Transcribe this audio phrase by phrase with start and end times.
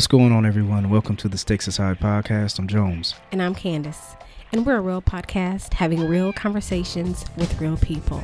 [0.00, 0.88] What's going on, everyone?
[0.88, 2.58] Welcome to the Stakes is High podcast.
[2.58, 3.14] I'm Jones.
[3.32, 4.16] And I'm Candace.
[4.50, 8.22] And we're a real podcast having real conversations with real people.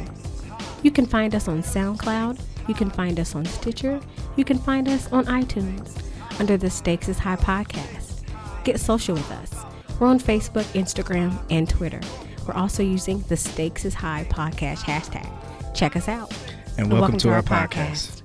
[0.83, 2.41] You can find us on SoundCloud.
[2.67, 4.01] You can find us on Stitcher.
[4.37, 6.03] You can find us on iTunes
[6.41, 8.25] under the Stakes is High podcast.
[8.65, 9.53] Get social with us.
[10.01, 12.01] We're on Facebook, Instagram, and Twitter.
[12.49, 15.31] We're also using the Stakes is High podcast hashtag.
[15.75, 16.33] Check us out.
[16.79, 18.23] And, welcome, to, our, podcast.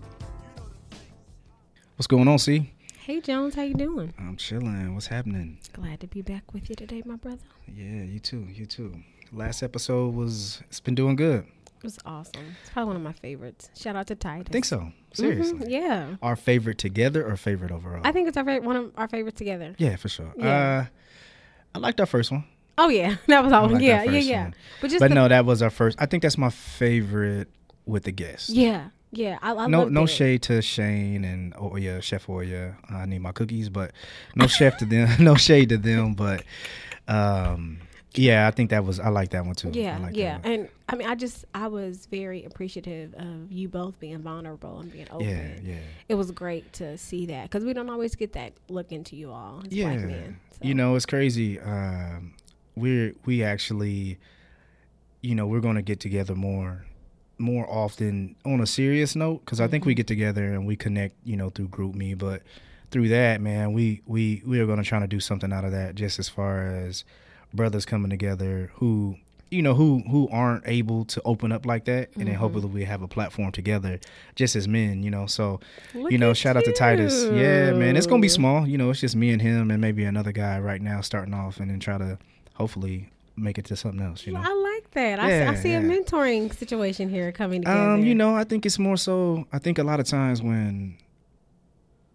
[1.97, 2.71] What's going on, C?
[3.11, 4.13] Hey Jones, how you doing?
[4.17, 4.93] I'm chilling.
[4.93, 5.57] What's happening?
[5.73, 7.43] Glad to be back with you today, my brother.
[7.67, 8.47] Yeah, you too.
[8.49, 8.95] You too.
[9.33, 11.43] Last episode was it's been doing good.
[11.65, 12.55] It was awesome.
[12.61, 13.69] It's probably one of my favorites.
[13.75, 14.47] Shout out to Titus.
[14.49, 14.93] I think so.
[15.11, 15.59] Seriously.
[15.59, 16.15] Mhm, yeah.
[16.21, 17.99] Our favorite together or favorite overall?
[18.05, 19.75] I think it's our favorite, one of our favorites together.
[19.77, 20.33] yeah, for sure.
[20.37, 20.85] Yeah.
[20.85, 20.85] Uh,
[21.75, 22.45] I liked our first one.
[22.77, 23.69] Oh yeah, that was all.
[23.81, 24.43] yeah, yeah, yeah.
[24.43, 24.55] one.
[24.79, 25.97] But just but no, that was our first.
[25.99, 27.49] I think that's my favorite
[27.85, 28.51] with the guest.
[28.51, 29.37] yeah, yeah.
[29.41, 30.07] I, I no no it.
[30.07, 32.77] shade to Shane and Oya, Chef Oya.
[32.89, 33.91] I need my cookies, but
[34.35, 35.09] no chef to them.
[35.19, 36.43] No shade to them, but
[37.07, 37.79] um,
[38.13, 39.69] yeah, I think that was I like that one too.
[39.69, 43.69] I Yeah, like yeah, and I mean, I just I was very appreciative of you
[43.69, 45.27] both being vulnerable and being open.
[45.27, 48.91] yeah, yeah, It was great to see that because we don't always get that look
[48.91, 49.95] into you all yeah.
[49.95, 50.39] men.
[50.51, 50.67] So.
[50.67, 51.59] You know, it's crazy.
[51.59, 52.33] Um,
[52.75, 54.17] we're we actually,
[55.21, 56.85] you know, we're gonna get together more.
[57.41, 59.97] More often on a serious note, because I think we Mhm.
[59.97, 62.15] get together and we connect, you know, through GroupMe.
[62.17, 62.43] But
[62.91, 65.71] through that, man, we we we are going to try to do something out of
[65.71, 67.03] that, just as far as
[67.53, 69.15] brothers coming together who
[69.49, 72.39] you know who who aren't able to open up like that and then Mhm.
[72.39, 73.99] hopefully we have a platform together
[74.35, 75.59] just as men you know so
[75.93, 78.89] Look you know shout out to titus yeah man it's gonna be small you know
[78.89, 81.81] it's just me and him and maybe another guy right now starting off and then
[81.81, 82.17] try to
[82.53, 84.39] hopefully make it to something else you know
[84.95, 85.19] like that.
[85.19, 87.91] I, see, Yeah, I see a mentoring situation here coming together.
[87.91, 89.45] Um, you know, I think it's more so.
[89.51, 90.97] I think a lot of times when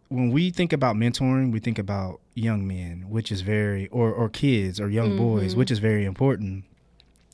[0.08, 4.28] when we think about mentoring, we think about young men, which is very, or or
[4.28, 5.58] kids or young boys, Mhm.
[5.58, 6.64] which is very important.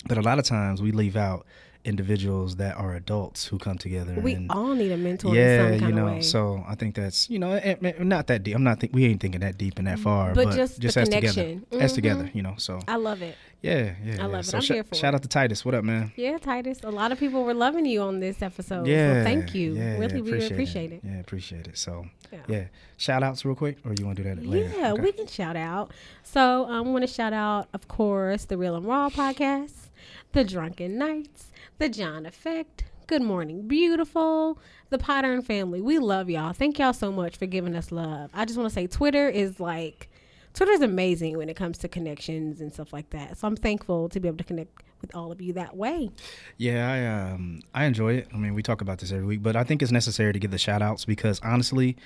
[0.08, 1.46] But a lot of times we leave out
[1.84, 4.14] individuals that are adults who come together.
[4.20, 6.20] we and, all need a mentor yeah, in some kind you know.
[6.20, 7.60] So I think that's you know,
[8.00, 8.54] not that deep.
[8.54, 8.80] I'm not.
[8.80, 10.34] Think, we ain't thinking that deep and that far.
[10.34, 11.66] But But, just the as together, connection.
[11.80, 12.54] as together, you know.
[12.58, 13.36] So I love it.
[13.62, 14.12] yeah, yeah.
[14.12, 14.26] I yeah.
[14.26, 14.46] love it.
[14.46, 15.16] So I'm sh- here for shout it.
[15.16, 15.64] out to Titus.
[15.64, 16.12] What up, man?
[16.16, 16.80] Yeah, Titus.
[16.84, 18.86] A lot of people were loving you on this episode.
[18.86, 19.20] Yeah.
[19.20, 19.74] So thank you.
[19.74, 21.00] Yeah, really, yeah, we appreciate it.
[21.04, 21.76] Yeah, appreciate it.
[21.78, 22.38] So Yeah.
[22.48, 22.64] yeah,
[22.96, 24.72] shout outs real quick, or you want to do that later?
[24.76, 25.02] Yeah, Okay.
[25.02, 25.90] we can shout out.
[26.22, 29.88] So um, I want to shout out, of course, the Real and Raw podcast,
[30.32, 34.58] the Drunken Nights, the John Effect, Good Morning Beautiful,
[34.90, 35.80] the Potter and family.
[35.80, 36.52] We love y'all.
[36.52, 38.30] Thank y'all so much for giving us love.
[38.34, 40.08] I just want to say Twitter is like
[40.54, 43.38] Twitter is amazing when it comes to connections and stuff like that.
[43.38, 46.10] So I'm thankful to be able to connect with all of you that way.
[46.58, 48.28] Yeah, I um I enjoy it.
[48.32, 50.50] I mean, we talk about this every week, but I think it's necessary to give
[50.50, 51.96] the shout outs because honestly,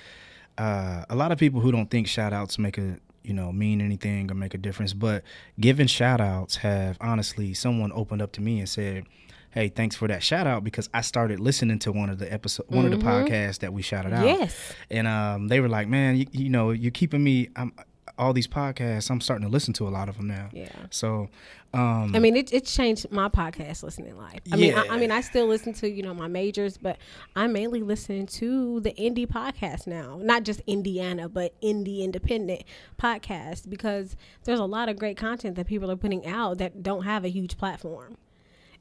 [0.57, 3.81] uh, a lot of people who don't think shout outs make a you know mean
[3.81, 5.23] anything or make a difference, but
[5.59, 9.05] giving shout outs have honestly someone opened up to me and said,
[9.51, 12.65] Hey, thanks for that shout out because I started listening to one of the episode,
[12.69, 13.27] one of the Mhm.
[13.27, 14.25] podcasts that we shouted out.
[14.25, 14.55] Yes.
[14.91, 17.49] and um, they were like, "Man, you, you know, you're keeping me.
[17.55, 17.73] I'm
[18.19, 19.11] all these podcasts.
[19.11, 20.49] I'm starting to listen to a lot of them now.
[20.51, 20.69] Yeah.
[20.89, 21.29] So,
[21.75, 24.39] um, I mean, it, it changed my podcast listening life.
[24.51, 26.97] I mean, I, I mean, I still listen to you know my majors, but
[27.35, 30.19] I mainly listen to the indie podcast now.
[30.21, 32.63] Not just Indiana, but indie independent
[32.99, 34.15] podcast because
[34.45, 37.29] there's a lot of great content that people are putting out that don't have a
[37.29, 38.17] huge platform,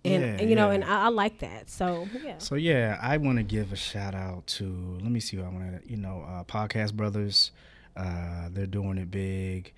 [0.07, 0.75] and, Yeah, and, you know, yeah.
[0.75, 1.69] and I, I like that.
[1.71, 4.99] So yeah, so yeah, I want to give a shout out to.
[5.03, 5.37] Let me see.
[5.37, 7.51] What I want to, you know, uh, podcast brothers.
[7.97, 9.73] Uh, they're doing it big.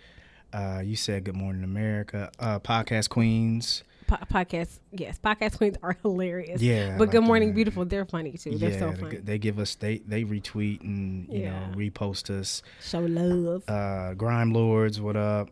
[0.52, 2.30] Uh, you said Good Morning America.
[2.38, 3.84] Uh, podcast Queens.
[4.06, 6.60] po- podcast yes, podcast queens are hilarious.
[6.62, 7.54] Yeah, but Good Morning them.
[7.56, 8.56] Beautiful, they're funny too.
[8.58, 9.16] They're so they- funny.
[9.18, 11.50] They give us they they retweet and you Yeah.
[11.68, 12.62] know repost us.
[12.82, 13.68] Show love.
[13.68, 15.50] uh grime lords what up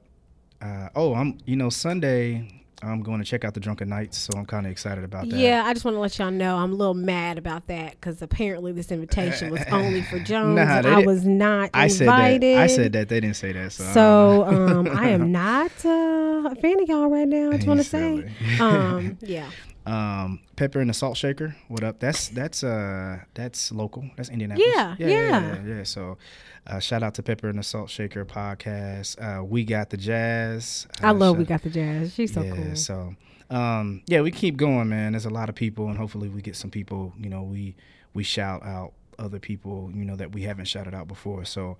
[0.62, 2.48] uh oh i'm you know sunday
[2.86, 5.36] i'm going to check out the drunken Knights, so i'm kind of excited about that.
[5.36, 8.22] Yeah, I just want to let y'all know I'm a little mad about that because
[8.22, 10.56] apparently this invitation was only for Jones.
[10.56, 12.44] Nah, and I was not i said that.
[12.44, 13.08] I said that.
[13.08, 16.80] They didn't say that so, I So don't um, I am not uh, a fan
[16.80, 17.50] of y'all right now.
[17.50, 18.30] I just want to say,
[18.60, 19.50] um, yeah,
[19.86, 24.66] um pepper and the salt shaker what up that's that's uh that's local that's indianapolis
[24.74, 25.40] Yeah, yeah yeah.
[25.64, 25.82] yeah, yeah.
[25.84, 26.18] so
[26.66, 30.86] uh shout out to pepper and the salt shaker podcast uh we got the jazz
[31.02, 32.12] I Uh, love we got the jazz.
[32.14, 32.74] She's so yeah, cool.
[32.76, 33.14] So,
[33.50, 35.12] um, yeah, we keep going, man.
[35.12, 37.12] There's a lot of people, and hopefully, we get some people.
[37.18, 37.76] You know, we
[38.12, 41.44] we shout out other people, you know, that we haven't shouted out before.
[41.44, 41.76] So,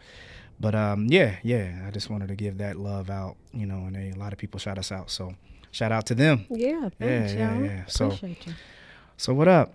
[0.60, 3.96] but um, yeah, yeah, I just wanted to give that love out, you know, and
[3.96, 5.10] a lot of people shout us out.
[5.10, 5.34] So,
[5.76, 6.46] shout out to them.
[6.48, 7.64] Yeah, thanks, yeah, y'all.
[7.64, 7.84] yeah.
[7.86, 8.52] So- Appreciate you.
[9.18, 9.72] So, what up?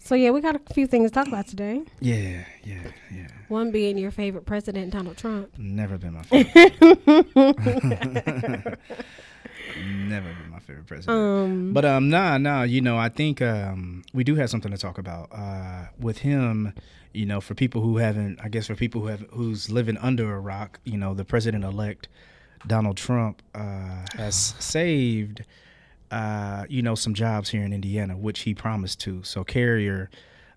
[0.00, 1.80] So yeah, we got a few things to talk about today.
[1.98, 3.26] Yeah, yeah, yeah.
[3.48, 5.56] One being your favorite president, Donald Trump.
[5.56, 6.74] Never been my favorite.
[9.76, 11.08] Never been my favorite president.
[11.18, 12.62] Um, But um, nah, nah.
[12.64, 16.74] You know, I think um, we do have something to talk about uh, with him.
[17.14, 20.34] You know, for people who haven't, I guess, for people who have who's living under
[20.34, 22.08] a rock, you know, the president elect
[22.66, 25.44] Donald Trump uh, has saved,
[26.10, 29.22] uh, you know, some jobs here in Indiana, which he promised to.
[29.22, 30.10] So Carrier,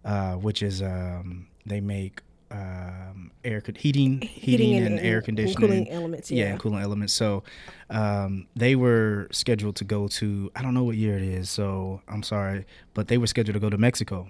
[0.06, 5.89] uh, which is um, they make um, air con- heating, heating, and, air conditioning, cooling
[5.89, 6.31] elements.
[6.31, 6.51] yeah, Yeah.
[6.51, 7.13] and cooling elements.
[7.13, 7.44] So
[7.89, 12.01] um, they were scheduled to go to I don't know what year it is, so
[12.07, 14.30] I'm sorry, but they were scheduled to go to Mexico,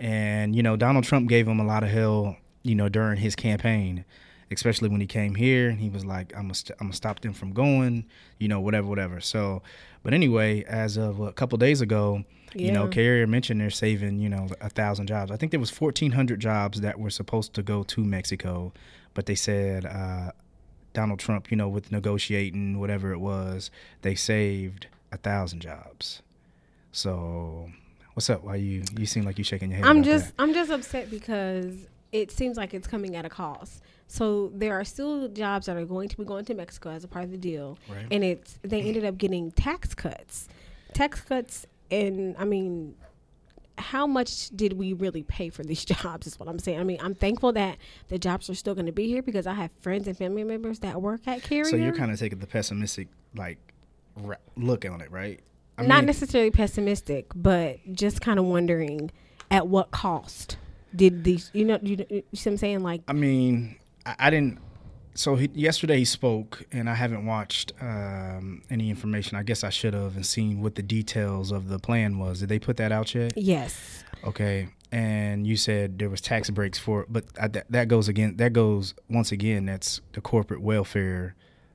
[0.00, 3.36] and you know Donald Trump gave them a lot of hell, you know, during his
[3.36, 4.04] campaign,
[4.50, 7.20] especially when he came here and he was like, I'm gonna st- I'm gonna stop
[7.20, 8.06] them from going,
[8.38, 9.20] you know, whatever, whatever.
[9.20, 9.62] So,
[10.02, 12.24] but anyway, as of a couple days ago.
[12.54, 15.30] You know, Carrier mentioned they're saving, you know, a thousand jobs.
[15.30, 18.72] I think there was fourteen hundred jobs that were supposed to go to Mexico,
[19.12, 20.30] but they said uh,
[20.94, 23.70] Donald Trump, you know, with negotiating whatever it was,
[24.00, 26.22] they saved a thousand jobs.
[26.92, 27.70] So,
[28.14, 28.42] what's up?
[28.42, 29.86] Why you you seem like you shaking your head?
[29.86, 30.42] I'm just that.
[30.42, 31.74] I'm just upset because
[32.10, 33.82] it seems like it's coming at a cost.
[34.08, 37.08] So there are still jobs that are going to be going to Mexico as a
[37.08, 38.06] part of the deal, Right.
[38.10, 40.48] and it's they ended up getting tax cuts,
[40.92, 42.94] tax cuts, and I mean,
[43.78, 46.26] how much did we really pay for these jobs?
[46.26, 46.78] Is what I'm saying.
[46.80, 49.54] I mean, I'm thankful that the jobs are still going to be here because I
[49.54, 51.64] have friends and family members that work at Carrier.
[51.64, 53.58] So you're kind of taking the pessimistic like
[54.16, 55.40] ra- look on it, right?
[55.78, 59.10] I not mean, necessarily pessimistic, but just kind of wondering
[59.50, 60.56] at what cost
[60.94, 62.82] did these, you know, you, you see what I'm saying?
[62.82, 63.76] Like, I mean,
[64.06, 64.60] I, I didn't.
[65.14, 69.36] So he, yesterday he spoke, and I haven't watched um, any information.
[69.36, 72.40] I guess I should have and seen what the details of the plan was.
[72.40, 73.32] Did they put that out yet?
[73.36, 74.04] yes.
[74.24, 74.68] Okay.
[74.92, 78.36] And you said there was tax breaks for it, but I, that, that goes again.
[78.36, 79.66] That goes once again.
[79.66, 81.34] That's the corporate welfare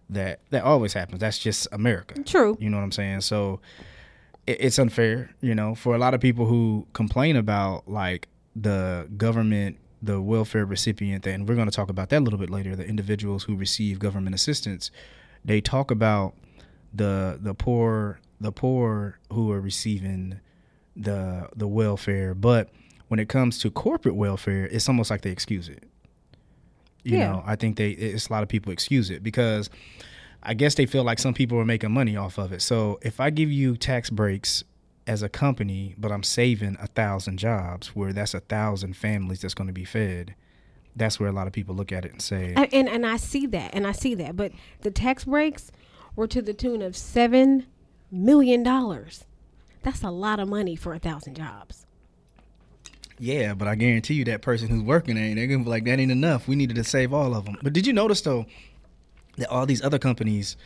[0.09, 1.19] that that always happens.
[1.19, 2.21] That's just America.
[2.23, 2.57] True.
[2.59, 3.21] You know what I'm saying?
[3.21, 3.59] So
[4.47, 9.09] it, it's unfair, you know, for a lot of people who complain about like the
[9.17, 12.75] government, the welfare recipient, and we're going to talk about that a little bit later.
[12.75, 14.89] The individuals who receive government assistance,
[15.45, 16.33] they talk about
[16.93, 20.39] the the poor, the poor who are receiving
[20.95, 22.69] the the welfare, but
[23.07, 25.83] when it comes to corporate welfare, it's almost like they excuse it.
[27.03, 27.31] You Yeah.
[27.31, 29.69] know, I think they it's a lot of people excuse it because
[30.43, 32.61] I guess they feel like some people are making money off of it.
[32.61, 34.63] So if I give you tax breaks
[35.07, 39.53] as a company, but I'm saving a thousand jobs, where that's a thousand families that's
[39.53, 40.35] going to be fed,
[40.95, 43.17] that's where a lot of people look at it and say, And, and and I
[43.17, 44.51] see that, and I see that, but
[44.81, 45.71] the tax breaks
[46.15, 47.65] were to the tune of seven
[48.11, 49.25] million dollars.
[49.83, 51.85] That's a lot of money for a thousand jobs.
[53.17, 55.99] Yeah, but I guarantee you that person who's working there, they're gonna be like, that
[55.99, 56.47] ain't enough.
[56.47, 57.57] We needed to save all of them.
[57.61, 58.45] But did you notice though
[59.37, 60.57] that all these other companies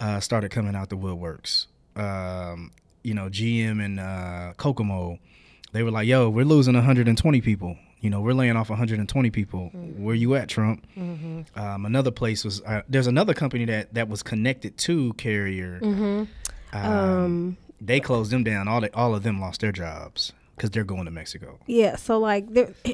[0.00, 1.66] uh, started coming out the woodworks?
[1.96, 2.72] Um,
[3.04, 5.18] you know, GM and uh, Kokomo,
[5.72, 7.76] they were like, "Yo, we're losing 120 people.
[8.00, 9.68] You know, we're laying off 120 people.
[9.96, 14.22] Where you at, Trump?" Um, another place was uh, there's another company that that was
[14.22, 15.78] connected to Carrier.
[15.82, 16.28] Um,
[16.72, 18.66] Um, they closed them down.
[18.68, 21.58] All the, all of them lost their jobs because they're going to Mexico.
[21.66, 22.46] Yeah, so like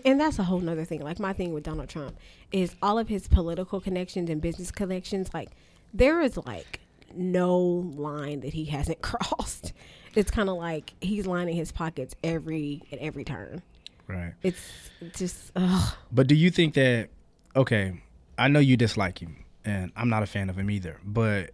[0.04, 1.00] and that's a whole nother thing.
[1.02, 2.16] Like my thing with Donald Trump
[2.52, 5.50] is all of his political connections and business connections, like
[5.94, 6.80] there is like
[7.14, 9.72] no line that he hasn't crossed.
[10.14, 13.62] It's kind of like he's lining his pockets every at every turn.
[14.08, 14.34] Right.
[14.42, 14.60] It's
[15.16, 15.94] just ugh.
[16.10, 17.08] But do you think that
[17.54, 18.00] okay,
[18.38, 21.50] I know you dislike him and I'm not a fan of him either, but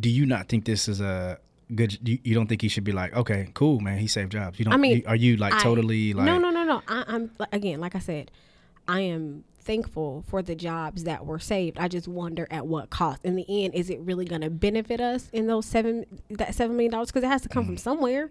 [0.00, 1.38] do you not think this is a
[1.74, 4.58] good you, you don't think he should be like, okay, cool, man, he saved jobs.
[4.58, 6.82] You don't I mean, you- are you like I- totally like no, no, no, no.
[6.88, 8.30] I, I'm like, again, like I said,
[8.88, 11.78] I am thankful for the jobs that were saved.
[11.78, 13.24] I just wonder at what cost.
[13.24, 16.76] In the end, is it really going to benefit us in those seven that seven
[16.76, 17.08] million dollars?
[17.08, 18.28] Because it has to come from somewhere.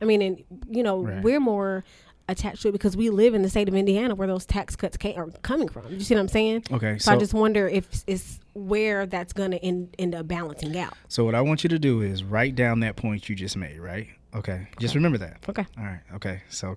[0.00, 1.08] I mean, and you know, Mm.
[1.16, 1.22] Right.
[1.22, 1.84] we're more
[2.28, 4.96] attached to it because we live in the state of Indiana where those tax cuts
[4.96, 5.92] came, are coming from.
[5.92, 6.64] You see what I'm saying?
[6.70, 10.78] Okay, So, I just wonder if it's where that's going to end, end up balancing
[10.78, 10.94] out.
[11.08, 13.80] So what I want you to do is write down that point you just made,
[13.80, 14.06] right?
[14.32, 14.68] Okay.
[14.78, 15.38] Just remember that.
[15.48, 15.66] Okay.
[15.76, 16.00] All right.
[16.14, 16.40] Okay.
[16.50, 16.74] So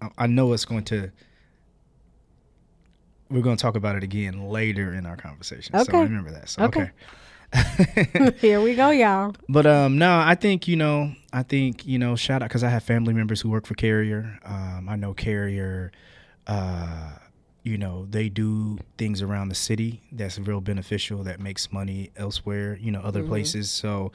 [0.00, 1.12] I, I know it's going to
[3.32, 5.74] we're going to talk about it again later in our conversation.
[5.74, 5.90] Okay.
[5.90, 6.48] So remember that.
[6.48, 6.90] So, Okay.
[7.54, 8.32] okay.
[8.40, 9.34] Here we go, y'all.
[9.48, 12.70] But um, no, I think you know, I think you know, shout out because I
[12.70, 14.38] have family members who work for Carrier.
[14.44, 15.92] Um, I know Carrier.
[16.46, 17.10] Uh,
[17.62, 22.76] you know, they do things around the city that's real beneficial that makes money elsewhere.
[22.80, 23.70] You know, other places.
[23.70, 24.12] So,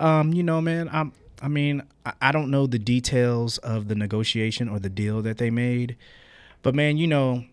[0.00, 1.12] um, you know, man, I'm
[1.42, 5.38] I mean, I, I don't know the details of the negotiation or the deal that
[5.38, 5.96] they made,
[6.62, 7.44] but man, you know,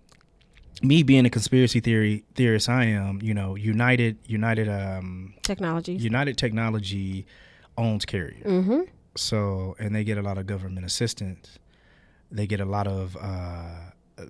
[0.87, 3.19] me being a conspiracy theory theorist, I am.
[3.21, 6.03] You know, United United um, Technologies.
[6.03, 7.25] United Technology
[7.77, 8.81] owns Carrier, mm-hmm.
[9.15, 11.59] so and they get a lot of government assistance.
[12.31, 14.25] They get a lot of uh,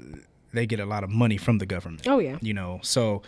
[0.53, 2.07] they get a lot of money from the government.
[2.07, 2.37] Oh yeah.
[2.41, 3.21] You know, so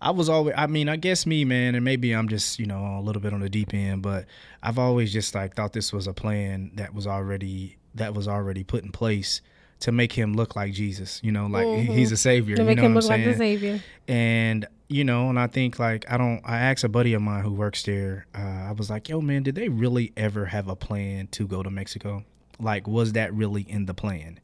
[0.00, 0.54] I was always.
[0.58, 3.32] I mean, I guess me, man, and maybe I'm just you know a little bit
[3.32, 4.26] on the deep end, but
[4.62, 8.64] I've always just like thought this was a plan that was already that was already
[8.64, 9.40] put in place
[9.82, 11.20] to make him look like Jesus.
[11.22, 11.94] You know, like Mhm.
[11.94, 12.56] he's a savior.
[12.56, 13.80] To you make know him look like the savior.
[14.08, 16.40] And you know, and I think like I don't.
[16.44, 18.26] I asked a buddy of mine who works there.
[18.34, 21.62] Uh, I was like, "Yo, man, did they really ever have a plan to go
[21.62, 22.24] to Mexico?
[22.60, 24.38] Like, was that really in the plan?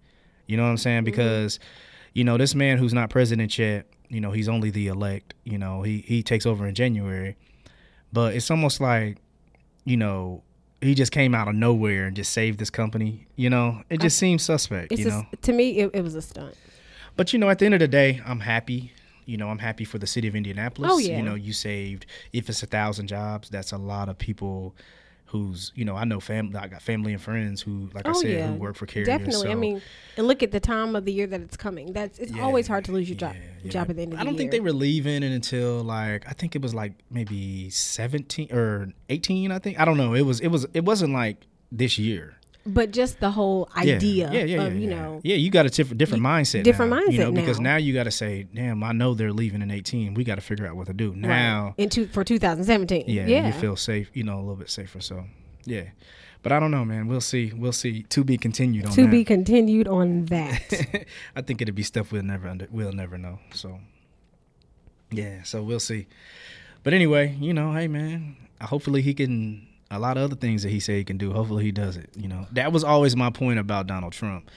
[0.46, 1.04] You know what I'm saying?
[1.04, 1.58] Because,
[2.14, 5.34] you know, this man who's not president yet, you know, he's only the elect.
[5.44, 7.36] You know, he he takes over in January,
[8.12, 9.18] but it's almost like,
[9.84, 10.42] you know,
[10.80, 13.26] he just came out of nowhere and just saved this company.
[13.36, 14.92] You know, it just seems suspect.
[14.92, 16.54] You know, to me, it, it was a stunt.
[17.16, 18.92] but you know, at the end of the day, I'm happy.
[19.26, 20.90] You know, I'm happy for the city of Indianapolis.
[20.90, 21.18] Oh, yeah.
[21.18, 24.74] You know, you saved if it's a thousand jobs, that's a lot of people
[25.28, 28.20] who's you know, I know family I got family and friends who, like I Oh,
[28.20, 28.46] said, yeah.
[28.48, 29.08] who work for carriers.
[29.08, 29.50] Definitely.
[29.50, 29.82] I mean,
[30.16, 31.92] and look at the time of the year that it's coming.
[31.92, 33.70] That's it's Yeah, always hard to lose your job yeah, yeah.
[33.70, 34.38] job at the end of I the don't year.
[34.38, 38.88] think they were leaving it until like I think it was like maybe 17 or
[39.10, 39.78] 18, I think.
[39.78, 40.14] I don't know.
[40.14, 42.37] It was it was it wasn't like this year.
[42.68, 45.70] But just the whole idea yeah, yeah, of yeah, you know, yeah, you got a
[45.70, 47.70] different different mindset, different now, you know, mindset because now.
[47.70, 50.14] now you got to say, damn, I know they're leaving in 18.
[50.14, 51.64] We got to figure out what to do now.
[51.66, 53.04] right, into for 2017.
[53.06, 55.00] Yeah, Yeah, you feel safe, you know, a little bit safer.
[55.00, 55.24] So,
[55.64, 55.84] yeah,
[56.42, 57.08] but I don't know, man.
[57.08, 57.52] We'll see.
[57.54, 58.02] We'll see.
[58.04, 59.10] To be continued on to that.
[59.10, 61.06] be continued on that.
[61.34, 63.38] I think it'd be stuff we'll never under, we'll never know.
[63.54, 63.80] So,
[65.10, 66.06] yeah, so we'll see.
[66.82, 69.67] But anyway, you know, hey man, hopefully he can.
[69.90, 71.32] A lot of other things that he said he can do.
[71.32, 72.10] Hopefully he does it.
[72.16, 74.50] You know, that was always my point about Donald Trump.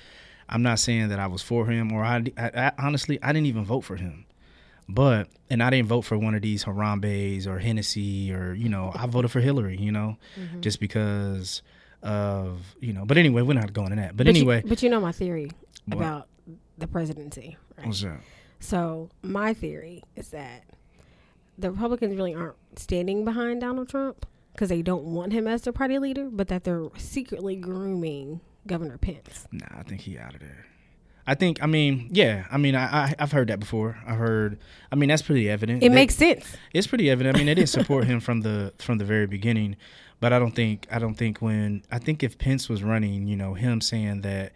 [0.49, 3.47] I'm not saying that I was for him, or I, I, I honestly I didn't
[3.47, 4.25] even vote for him.
[4.89, 8.91] But and I didn't vote for one of these Harambe's or Hennessy or you know
[8.93, 9.77] I voted for Hillary.
[9.77, 10.59] You know, Mm-hmm.
[10.61, 11.61] just because
[12.03, 13.05] of you know.
[13.05, 14.17] But anyway, we're not going to that.
[14.17, 15.49] But, But you- anyway, but you know my theory
[15.85, 15.97] What?
[15.97, 16.27] about
[16.77, 17.87] the presidency, right?
[17.87, 18.19] what's that?
[18.59, 20.63] So my theory is that
[21.57, 25.73] the Republicans really aren't standing behind Donald Trump because they don't want him as their
[25.73, 29.47] party leader, but that they're secretly grooming Governor Pence.
[29.51, 30.65] Nah, I think he out of there.
[31.27, 31.61] I think.
[31.63, 32.45] I mean, yeah.
[32.51, 33.97] I mean, I, I I've heard that before.
[34.05, 34.57] I heard.
[34.91, 35.83] I mean, that's pretty evident.
[35.83, 36.55] It They- makes sense.
[36.73, 37.35] It's pretty evident.
[37.35, 39.75] I mean, they didn't support him from the from the very beginning,
[40.19, 43.35] but I don't think I don't think when I think if Pence was running, you
[43.35, 44.51] know, him saying that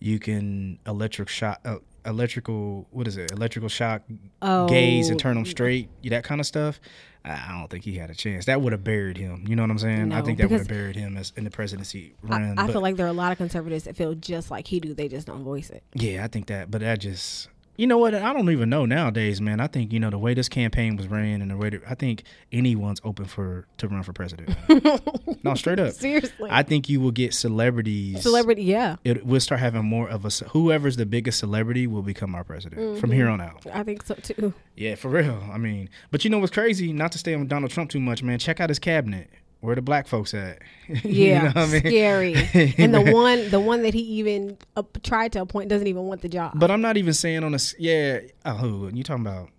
[0.00, 1.60] you can electric shock.
[1.64, 1.76] Uh,
[2.06, 4.02] electrical what is it electrical shock
[4.42, 4.68] oh.
[4.68, 6.80] gaze and Oh, turn them straight that kind of stuff
[7.24, 9.62] i I don't think he had a chance that would have buried him you know
[9.62, 12.14] what i'm saying i No, think that would have buried him as in the presidency
[12.24, 14.50] I, run I but- feel like there are a lot of conservatives that feel just
[14.50, 14.94] like he do.
[14.94, 15.82] They just don't voice it.
[15.94, 18.12] Yeah, I think that, but that just, you know what?
[18.12, 19.60] I don't even know nowadays, man.
[19.60, 21.94] I think you know the way this campaign was ran and the way that, I
[21.94, 24.50] think anyone's open for to run for president.
[25.44, 25.92] no, straight up.
[25.92, 28.20] Seriously, I think you will get celebrities.
[28.22, 28.64] celebrity.
[28.64, 32.42] Yeah, It, we'll start having more of a whoever's the biggest celebrity will become our
[32.42, 33.16] president from mm-hmm.
[33.16, 33.64] here on out.
[33.72, 34.54] I think so too.
[34.74, 35.40] Yeah, for real.
[35.52, 36.92] I mean, but you know what's crazy?
[36.92, 38.40] Not to stay on Donald Trump too much, man.
[38.40, 39.30] Check out his cabinet.
[39.60, 40.60] Where the black folks at?
[40.88, 41.80] You Yeah, know what I mean?
[41.80, 42.34] scary.
[42.78, 46.22] and the one, the one that he even uh, tried to appoint doesn't even want
[46.22, 46.52] the job.
[46.54, 48.20] But I'm not even saying on a yeah.
[48.46, 49.50] Oh, who you talking about?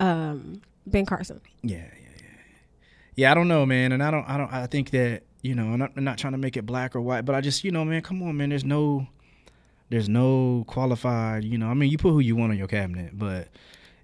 [0.00, 1.40] um, Ben Carson.
[1.62, 2.24] Yeah, yeah, yeah.
[3.16, 5.72] Yeah, I don't know, man, and I don't, I don't, I think that you know,
[5.72, 7.70] and I'm I'm not trying to make it black or white, but I just, you
[7.72, 8.48] know, man, come on, man.
[8.50, 9.06] There's no,
[9.90, 11.66] there's no qualified, you know.
[11.68, 13.48] I mean, you put who you want on your cabinet, but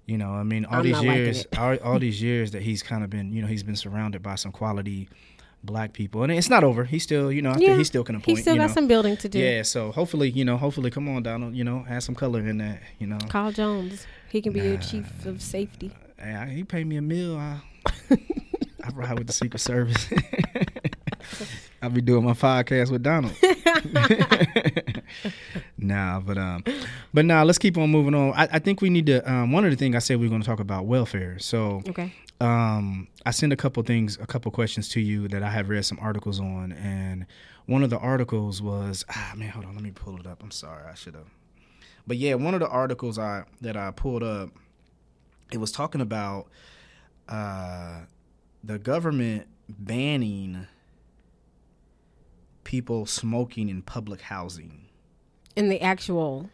[0.05, 3.03] you know, I mean, all I'm these years, all, all these years that he's kind
[3.03, 5.09] of been, you know, he's been surrounded by some quality
[5.65, 6.83] black people, and it's not over.
[6.85, 8.37] He's still, you know, I think Yeah, he still can appoint.
[8.37, 8.73] He still got know.
[8.73, 9.39] some building to do.
[9.39, 12.57] Yeah, so hopefully, you know, hopefully, come on, Donald, you know, add some color in
[12.59, 13.17] that, you know.
[13.29, 14.05] Carl Jones.
[14.29, 15.91] He can be your chief of safety.
[16.17, 17.37] Hey, I, he paid me a meal.
[17.37, 17.59] I,
[18.11, 20.07] I ride with the Secret Service.
[21.81, 23.33] I'll be doing my podcast with Donald.
[25.77, 26.63] nah, but um,
[27.13, 27.43] but nah.
[27.43, 28.33] Let's keep on moving on.
[28.33, 29.29] I, I think we need to.
[29.31, 31.37] Um, one of the things I said we are going to talk about welfare.
[31.39, 32.13] So Okay.
[32.41, 35.85] Um, I sent a couple things, a couple questions to you that I have read
[35.85, 37.25] some articles on, and
[37.65, 40.43] one of the articles was ah man, hold on, let me pull it up.
[40.43, 41.27] I'm sorry, I should have.
[42.07, 44.49] But yeah, one of the articles I that I pulled up,
[45.51, 46.47] it was talking about
[47.29, 48.01] uh,
[48.63, 50.67] the government banning
[52.63, 54.81] people smoking in public housing.
[55.55, 56.49] In the actual,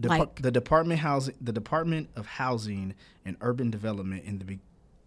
[0.00, 4.60] Depar- Like- the department housing, the Department of Housing and Urban Development in the be-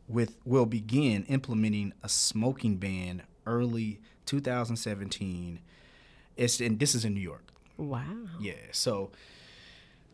[0.07, 5.59] with will begin implementing a smoking ban early 2017.
[6.35, 7.51] It's and this is in New York.
[7.77, 8.03] Wow.
[8.39, 8.53] Yeah.
[8.71, 9.11] So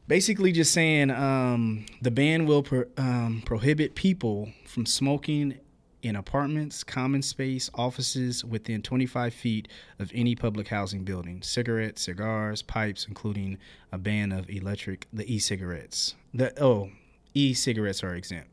[0.08, 5.60] basically, just saying um, the ban will pro- um, prohibit people from smoking
[6.02, 9.70] in apartments, common space, offices within 25 feet
[10.00, 11.42] of any public housing building.
[11.42, 13.58] Cigarettes, cigars, pipes, including
[13.92, 16.16] a ban of electric, the e-cigarettes.
[16.34, 16.92] The oh,
[17.34, 18.53] e-cigarettes are exempt.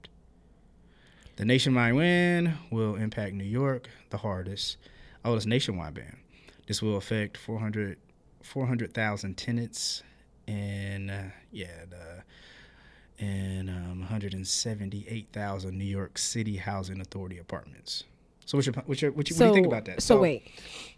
[1.41, 4.77] The nationwide ban will impact New York the hardest.
[5.25, 6.19] Oh, it's nationwide ban.
[6.67, 7.97] This will affect 400
[8.43, 10.03] 400,000 tenants
[10.47, 18.05] and uh, yeah, the and um, 178,000 New York City Housing Authority apartments.
[18.45, 20.03] So what's your what's your, what, you, what do you think about that?
[20.03, 20.47] So, wait,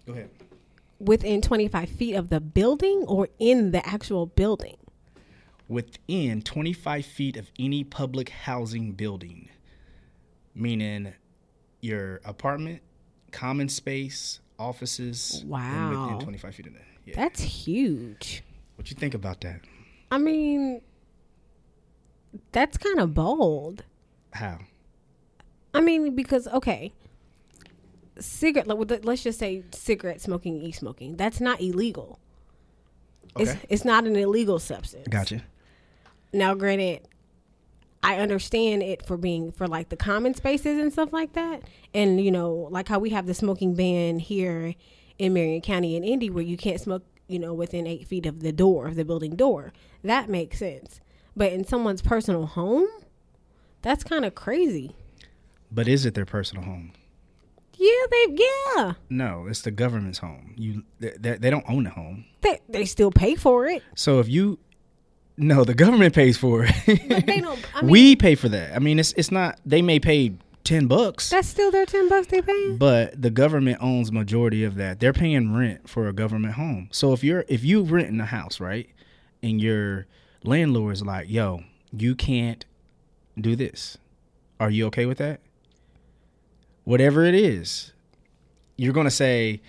[0.08, 0.28] go ahead.
[0.98, 4.76] within 25 feet of the building or in the actual building?
[5.68, 9.48] Within 25 feet of any public housing building,
[10.54, 11.12] meaning
[11.80, 12.80] your apartment,
[13.30, 15.40] common space, offices.
[15.42, 15.90] and Wow.
[16.14, 16.82] within 25 feet of that.
[17.04, 17.14] Yeah.
[17.16, 18.42] That's huge.
[18.76, 19.60] what you think about that?
[20.10, 20.80] I mean,
[22.52, 23.84] that's kind of bold.
[24.32, 24.58] How?
[25.74, 26.92] I mean, because okay,
[28.18, 28.66] cigarette,
[29.04, 31.16] let's just say cigarette smoking, e-smoking.
[31.16, 32.18] That's not illegal.
[33.38, 33.60] It's Okay.
[33.68, 35.08] it's not an illegal substance.
[35.08, 35.42] Gotcha.
[36.32, 37.08] Now, granted,
[38.02, 41.62] I understand it for being for like the common spaces and stuff like that,
[41.94, 44.74] and you know, like how we have the smoking ban here
[45.18, 48.40] in Marion County and Indy, where you can't smoke, you know, within eight feet of
[48.40, 49.72] the door of the building door.
[50.02, 51.00] That makes sense.
[51.36, 52.88] But in someone's personal home,
[53.82, 54.96] that's kind of crazy.
[55.70, 56.92] But is it their personal home?
[57.78, 58.44] Yeah, they
[58.76, 60.54] yeah No, it's the government's home.
[60.56, 62.26] You they, they they don't own the home.
[62.42, 63.82] they they still pay for it.
[63.94, 64.58] So if you
[65.36, 66.74] no, the government pays for it.
[67.08, 67.58] But they don't.
[67.74, 68.74] I mean, we pay for that.
[68.74, 69.58] I mean, it's it's not.
[69.64, 70.34] They may pay
[70.64, 72.76] ten bucks, that's still their ten bucks they pay.
[72.76, 75.00] but the government owns majority of that.
[75.00, 76.88] They're paying rent for a government home.
[76.92, 78.88] So if you're if you renting a house, right,
[79.42, 80.06] and your
[80.44, 81.64] landlord's like, "Yo,
[81.96, 82.64] you can't
[83.40, 83.98] do this,"
[84.60, 85.40] are you okay with that?
[86.84, 87.92] Whatever it is,
[88.76, 89.60] you're gonna say,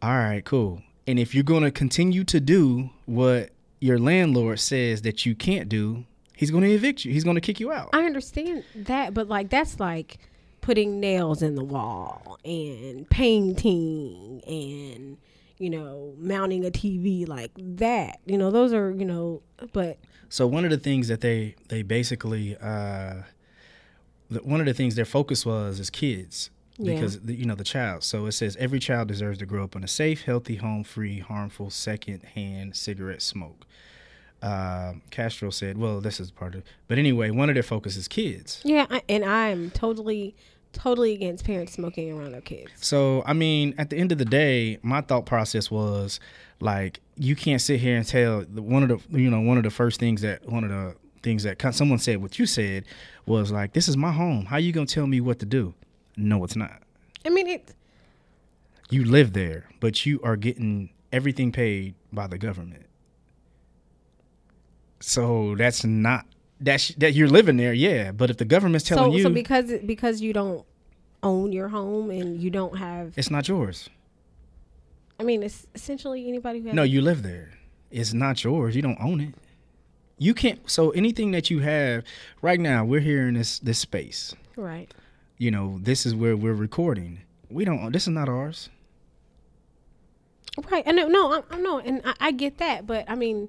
[0.00, 3.50] "All right, cool." And if you're gonna continue to do what
[3.82, 6.04] your landlord says that you can't do,
[6.36, 7.12] he's gonna evict you.
[7.12, 7.90] He's gonna kick you out.
[7.92, 10.18] I understand that, but like that's like
[10.60, 15.18] putting nails in the wall and painting and
[15.58, 18.20] you know mounting a TV like that.
[18.24, 19.42] You know, those are you know,
[19.72, 23.22] but So one of the things that they they basically uh,
[24.44, 26.50] one of the things their focus was is kids.
[26.84, 28.02] Because the, you know the child.
[28.04, 31.70] So it says every child deserves to grow up in a safe, healthy, home-free, harmful
[31.70, 33.66] second-hand cigarette smoke.
[34.40, 38.08] Uh, Castro said, "Well, this is part of." But anyway, one of their focus is
[38.08, 38.60] kids.
[38.64, 40.34] yeah, I, and I'm totally
[40.72, 42.70] totally against parents smoking around their kids.
[42.76, 46.18] So I mean, at the end of the day, my thought process was
[46.60, 49.64] like, you can't sit here and tell the, one of the you know one of
[49.64, 52.84] the first things that one of the things that someone said what you said
[53.26, 54.46] was like, this is my home.
[54.46, 55.74] How you gonna tell me what to do?
[56.16, 56.82] No, it's not.
[57.24, 57.74] I mean, it.
[58.90, 62.86] You live there, but you are getting everything paid by the government.
[65.00, 66.26] So that's not
[66.60, 68.12] that's that you're living there, yeah.
[68.12, 70.64] But if the government's telling So you so because because you don't
[71.22, 73.14] own your home and you don't have.
[73.16, 73.88] it's not yours.
[75.18, 76.74] I mean, it's essentially anybody who has.
[76.74, 77.50] No, you live there.
[77.90, 78.74] It's not yours.
[78.74, 79.34] You don't own it.
[80.18, 80.68] You can't.
[80.70, 82.04] So anything that you have
[82.40, 84.34] right now, we're here in this this space.
[84.56, 84.92] right.
[85.42, 87.18] You know, this is where we're recording.
[87.50, 87.90] We don't.
[87.92, 88.70] This is not ours.
[90.70, 90.84] Right.
[90.86, 91.08] And know.
[91.08, 93.48] No, I, I know, and I, I get that, but I mean,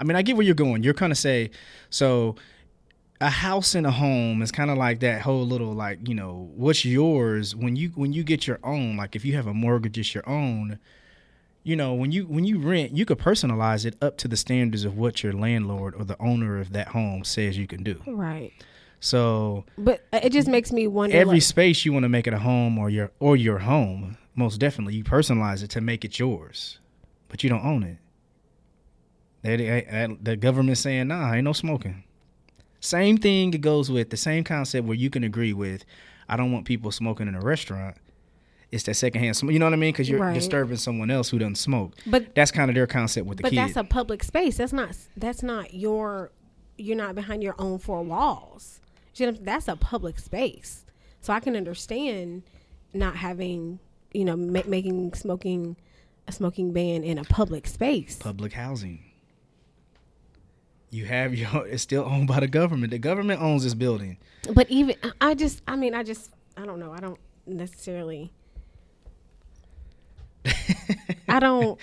[0.00, 0.82] I mean, I get where you're going.
[0.82, 1.50] You're kind of say
[1.88, 2.34] so.
[3.20, 6.50] A house and a home is kind of like that whole little like you know
[6.54, 9.98] what's yours when you when you get your own like if you have a mortgage
[9.98, 10.78] it's your own
[11.64, 14.84] you know when you when you rent you could personalize it up to the standards
[14.84, 18.52] of what your landlord or the owner of that home says you can do right.
[19.00, 21.16] so But it just makes me wonder.
[21.16, 24.16] every like, space you want to make it a home or your or your home
[24.34, 26.78] most definitely you personalize it to make it yours
[27.28, 27.98] but you don't own it
[29.42, 32.02] They- they- the government saying nah ain't no smoking
[32.80, 35.84] same thing it goes with the same concept where you can agree with
[36.28, 37.96] i don't want people smoking in a restaurant
[38.70, 40.34] it's that secondhand smoke you know what i mean because you're Right.
[40.34, 43.50] disturbing someone else who doesn't smoke but that's kind of their concept with the but
[43.50, 44.58] kid that's a public space.
[44.58, 44.96] That's not.
[45.16, 46.30] That's not your.
[46.76, 48.80] You're not behind your own four walls.
[49.20, 50.84] You know, that's a public space.
[51.20, 52.42] So I can understand
[52.94, 53.80] not having,
[54.12, 55.76] you know, ma- making smoking
[56.26, 58.16] a smoking ban in a public space.
[58.16, 59.00] public housing
[60.90, 64.16] you have your it's still owned by the government the government owns this building
[64.54, 66.92] But even I just, I mean, I just, I don't know.
[66.92, 68.32] I don't necessarily.
[71.28, 71.78] I don't.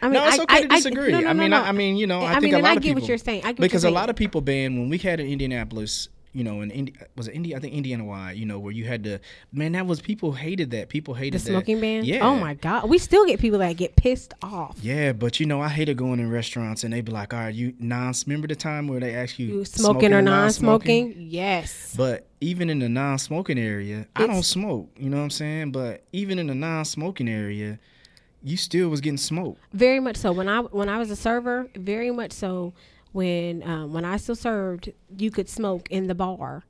[0.00, 1.14] I mean, no, it's I, okay I, to disagree.
[1.14, 2.54] I, no, no, I mean, no, I, I mean, you know, I, I think mean,
[2.54, 3.40] a lot I of get people what you're saying.
[3.44, 6.08] I get what because a lot of people ban when we had in Indianapolis.
[6.36, 7.56] You know, in Indi- was it India?
[7.56, 8.32] I think Indiana Y.
[8.32, 9.20] You know, where you had to
[9.52, 10.90] man, that was people hated that.
[10.90, 11.46] People the hated that.
[11.48, 12.04] smoking ban.
[12.04, 12.26] Yeah.
[12.26, 14.76] Oh my god, we still get people that get pissed off.
[14.82, 17.54] Yeah, but you know, I hated going in restaurants and they'd be like, "All right,
[17.54, 21.14] you non." Remember the time where they ask you, You smoking or non-smoking?
[21.18, 21.94] Yes.
[21.96, 24.90] But even in the non-smoking area, I don't smoke.
[24.96, 25.72] You know what I'm saying?
[25.72, 27.78] But even in the non-smoking area,
[28.42, 29.60] you still was getting smoked.
[29.72, 30.32] Very much so.
[30.32, 32.74] When I when I was a server, very much so.
[33.16, 36.64] When um, when I still served, you could smoke in the bar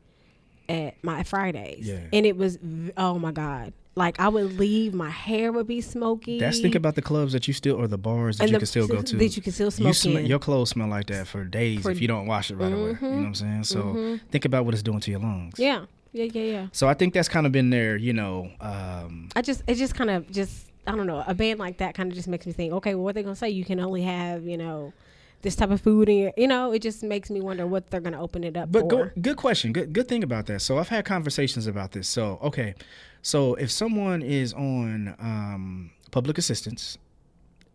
[0.69, 1.99] at my Fridays, Yeah.
[2.13, 2.59] and it was
[2.97, 3.73] oh my god.
[3.97, 6.39] Like I would leave, my hair would be smoky.
[6.39, 8.59] That's think about the clubs that you still or the bars that And you the-
[8.61, 9.17] can still go to.
[9.17, 10.27] that you can still You smoke sm- in.
[10.27, 12.97] your clothes smell like that for days For- if you don't wash it right away.
[13.01, 13.65] You know what I'm saying?
[13.65, 15.55] So think about what it's doing to your lungs.
[15.59, 16.67] yeah, yeah, yeah, yeah.
[16.73, 17.97] So I think that's kind of been there.
[17.97, 21.59] You know, um, I just it just kind of just I don't know a band
[21.59, 23.65] like that kind of just makes me think okay well what they gonna say you
[23.65, 24.93] can only have you know
[25.43, 28.01] this type of food in your you know it just makes me wonder what they're
[28.01, 28.89] gonna open it up But for.
[28.89, 29.73] go, good question.
[29.73, 30.61] Good good thing about that.
[30.63, 32.09] So I've had conversations about this.
[32.09, 32.75] So okay,
[33.23, 36.99] so if someone is on um, public assistance,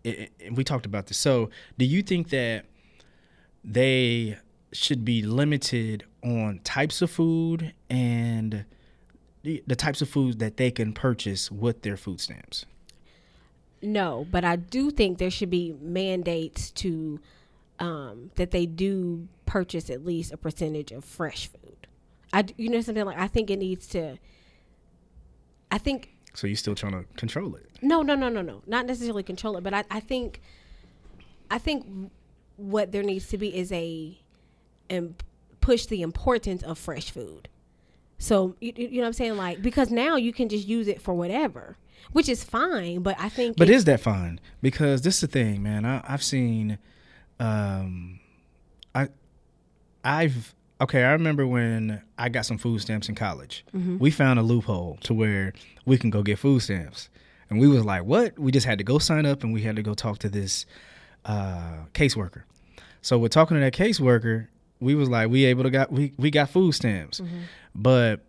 [0.05, 1.17] i i and we talked about this.
[1.17, 2.65] So do you think that
[3.63, 4.37] they
[4.73, 8.65] should be limited on types of food and
[9.43, 12.65] the, the types of foods that they can purchase with their food stamps?
[13.81, 17.19] No, but I do think there should be mandates to
[17.79, 21.87] um, that they do purchase at least a percentage of fresh food.
[22.33, 24.17] I, you know something like I think it needs to.
[25.71, 27.67] I think So you're still trying to control it.
[27.81, 30.41] no no no no no not necessarily control it, but I, I think
[31.49, 31.85] I think
[32.57, 34.17] what there needs to be is a
[34.89, 35.15] and
[35.59, 37.47] push the importance of fresh food.
[38.17, 41.01] So you, you know what I'm saying like because now you can just use it
[41.01, 41.77] for whatever,
[42.11, 43.01] which is fine.
[43.01, 44.39] But I think But is that fine?
[44.61, 45.85] Because this is the thing, man.
[45.85, 46.77] I, I've seen,
[47.41, 48.19] um,
[48.93, 49.09] I,
[50.03, 51.03] I've okay.
[51.03, 53.65] I remember when I got some food stamps in college.
[53.97, 55.53] We found a loophole to where
[55.85, 57.09] we can go get food stamps,
[57.49, 59.75] and we was like, "What?" We just had to go sign up, and we had
[59.75, 60.65] to go talk to this
[61.25, 62.43] uh, caseworker.
[63.01, 64.47] So we're talking to that caseworker.
[64.79, 67.21] We was like, we able to got we we got food stamps,
[67.73, 68.21] but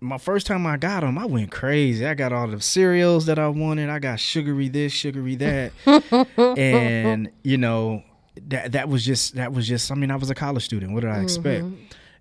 [0.00, 2.04] my first time I got them, I went crazy.
[2.04, 3.88] I got all the cereals that I wanted.
[3.88, 5.72] I got sugary this, sugary that,
[6.58, 8.02] and you know
[8.48, 9.90] that that was just that was just.
[9.90, 10.92] I mean, I was a college student.
[10.92, 11.64] What did I expect?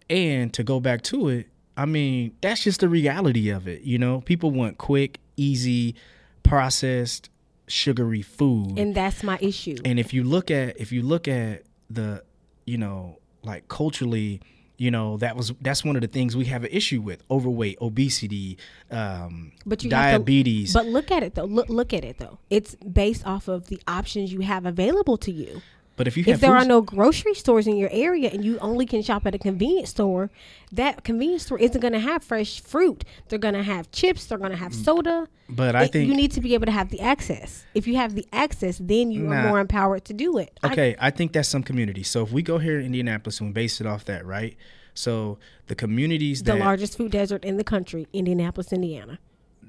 [0.10, 1.47] And to go back to it,
[1.78, 3.82] I mean, that's just the reality of it.
[3.82, 5.95] You know, people want quick, easy,
[6.43, 7.30] processed,
[7.67, 8.78] sugary food.
[8.78, 9.78] and that's my issue.
[9.86, 12.23] And if you look at if you look at the,
[12.65, 14.41] you know, like culturally,
[14.78, 17.78] you know, that was that's one of the things we have an issue with: overweight,
[17.82, 18.58] obesity,
[18.91, 20.73] um, But you have to- diabetes.
[20.73, 21.45] But look at it though.
[21.45, 22.38] Look look at it though.
[22.49, 25.62] It's based off of the options you have available to you.
[25.95, 28.86] But if you If there are no grocery stores in your area and you only
[28.86, 30.32] can shop at a convenience store,
[30.71, 33.03] that convenience store isn't going to have fresh fruit.
[33.29, 34.25] They're going to have chips.
[34.25, 34.84] They're going to have mm.
[34.84, 35.27] soda.
[35.47, 37.65] but I It- think you need to be able to have the access.
[37.75, 40.60] If you have the access, then you are more empowered to do it.
[40.63, 42.01] I- Okay, I, think that's some community.
[42.01, 44.58] So if we go here in Indianapolis and we base it off that, right?
[44.95, 49.19] So the communities the that largest food desert in the country, Indianapolis, Indiana.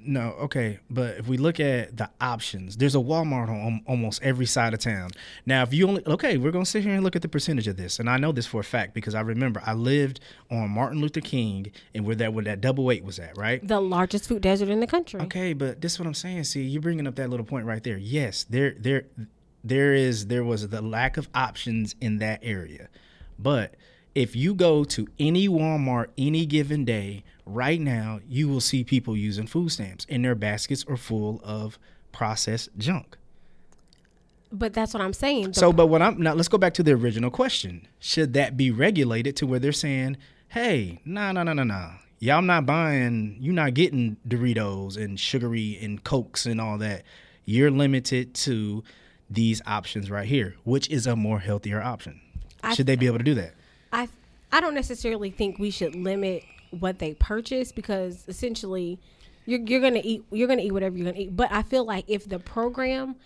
[0.06, 4.46] No, okay, but if we look at the options, there's a Walmart on almost every
[4.46, 5.10] side of town.
[5.46, 7.76] Now, if you only okay, we're gonna sit here and look at the percentage of
[7.76, 11.00] this, and I know this for a fact because I remember I lived on Martin
[11.00, 13.66] Luther King and where that where that double eight was at, right?
[13.66, 15.20] The largest food desert in the country.
[15.20, 16.44] Okay, but this is what I'm saying.
[16.44, 17.96] See, you're bringing up that little point right there.
[17.96, 19.06] Yes, there, there,
[19.62, 22.88] there is there was the lack of options in that area,
[23.38, 23.74] but
[24.14, 29.16] if you go to any Walmart any given day right now, you will see people
[29.16, 31.78] using food stamps, and their baskets are full of
[32.12, 33.16] processed junk.
[34.52, 35.48] But that's what I'm saying.
[35.48, 38.56] The So, but what I'm now, let's go back to the original question: Should that
[38.56, 40.16] be regulated to where they're saying,
[40.48, 41.90] "Hey, no, no, no, no, no.
[42.20, 47.02] y'all not buying, you're not getting Doritos and sugary and cokes and all that.
[47.44, 48.82] You're limited to
[49.28, 52.20] these options right here, which is a more healthier option.
[52.62, 53.54] I- Should they be able to do that?
[53.92, 54.08] I
[54.52, 56.44] I don't necessarily think we should limit
[56.80, 58.98] what they purchase because essentially
[59.46, 61.36] you're you're gonna eat you're gonna eat whatever you're gonna eat.
[61.36, 63.16] But I feel like if the program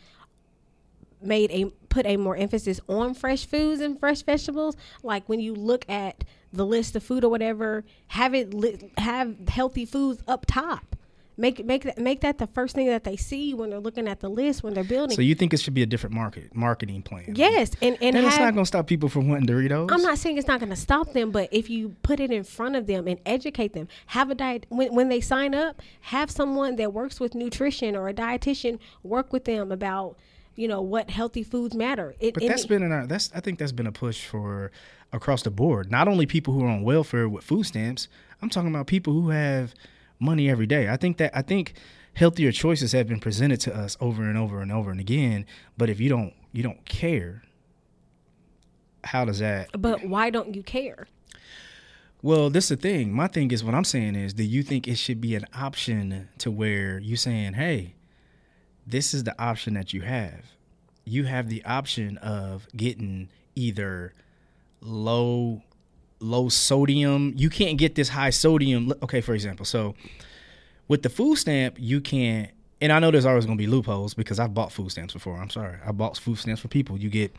[1.21, 5.55] made a put a more emphasis on fresh foods and fresh vegetables, like when you
[5.55, 10.47] look at the list of food or whatever, have it li- have healthy foods up
[10.47, 10.97] top.
[11.41, 14.19] Make make that make that the first thing that they see when they're looking at
[14.19, 15.15] the list when they're building.
[15.15, 17.33] So you think it should be a different market marketing plan?
[17.37, 19.89] yes, and and And it's not gonna stop people from wanting Doritos.
[19.93, 22.43] I'm not saying it's not going to stop them, but if you put it in
[22.43, 26.29] front of them and educate them, have a diet when, when they sign up, have
[26.29, 30.17] someone that works with nutrition or a dietitian work with them about
[30.57, 32.17] you know what healthy foods matter.
[32.19, 34.73] It, But that's it- been in our that's I think that's been a push for
[35.13, 35.89] across the board.
[35.89, 38.09] Not only people who are on welfare with food stamps.
[38.43, 39.73] I'm talking about people who have
[40.19, 40.89] money every day.
[40.89, 41.75] I think that I think
[42.15, 45.47] healthier choices have been presented to us over and over and over and again.
[45.77, 47.43] But if you don't you don't care,
[49.05, 51.07] how does that but why don't you care?
[52.21, 53.13] Well, this is the thing.
[53.13, 56.29] My thing is what I'm saying is do you think it should be an option
[56.39, 57.95] to where you saying, Hey,
[58.87, 60.47] this is the option that you have.
[61.05, 64.15] You have the option of getting either
[64.81, 65.63] low
[66.21, 67.33] low sodium.
[67.37, 68.93] You can't get this high sodium.
[69.03, 69.95] Okay, for example, so
[70.87, 72.51] with the food stamp, you can't
[72.81, 75.37] and I know there's always gonna be loopholes because I've bought food stamps before.
[75.37, 75.77] I'm sorry.
[75.85, 76.99] I bought food stamps for people.
[76.99, 77.35] You get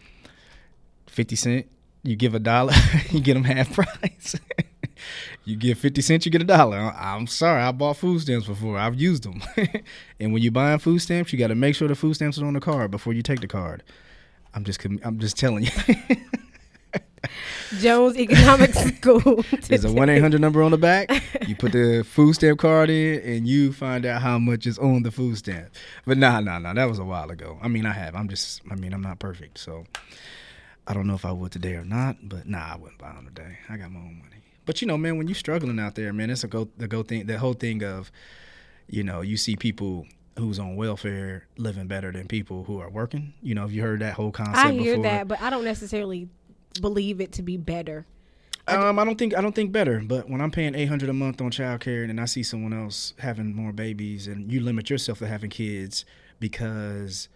[1.07, 1.67] 50 cent,
[2.03, 2.73] you give a dollar,
[3.09, 4.35] you get them half price.
[5.45, 6.77] you give 50 cents, you get a dollar.
[6.77, 8.77] I'm sorry, I bought food stamps before.
[8.77, 9.41] I've used them.
[10.19, 12.45] and when you're buying food stamps, you got to make sure the food stamps are
[12.45, 13.83] on the card before you take the card.
[14.53, 15.71] I'm just I'm just telling you.
[17.79, 19.43] Jones Economic School.
[19.67, 21.09] There's a 1-800 number on the back.
[21.47, 25.01] You put the food stamp card in and you find out how much is on
[25.01, 25.69] the food stamp.
[26.05, 27.57] But nah, nah, nah, that was a while ago.
[27.59, 28.13] I mean, I have.
[28.13, 29.57] I'm just I mean, I'm not perfect.
[29.57, 29.85] So
[30.85, 33.25] I don't know if I would today or not, but nah, I wouldn't buy them
[33.25, 33.57] today.
[33.67, 34.43] I got my own money.
[34.67, 37.01] But you know, man, when you're struggling out there, man, it's a go the go
[37.01, 38.11] thing the whole thing of,
[38.87, 40.05] you know, you see people
[40.37, 43.33] who's on welfare living better than people who are working.
[43.41, 45.03] You know, have you heard that whole concept I hear before?
[45.03, 46.29] that, but I don't necessarily
[46.81, 48.05] believe it to be better.
[48.67, 51.13] Um, I don't think I don't think better, but when I'm paying eight hundred a
[51.13, 55.19] month on childcare and I see someone else having more babies and you limit yourself
[55.19, 56.05] to having kids
[56.39, 57.29] because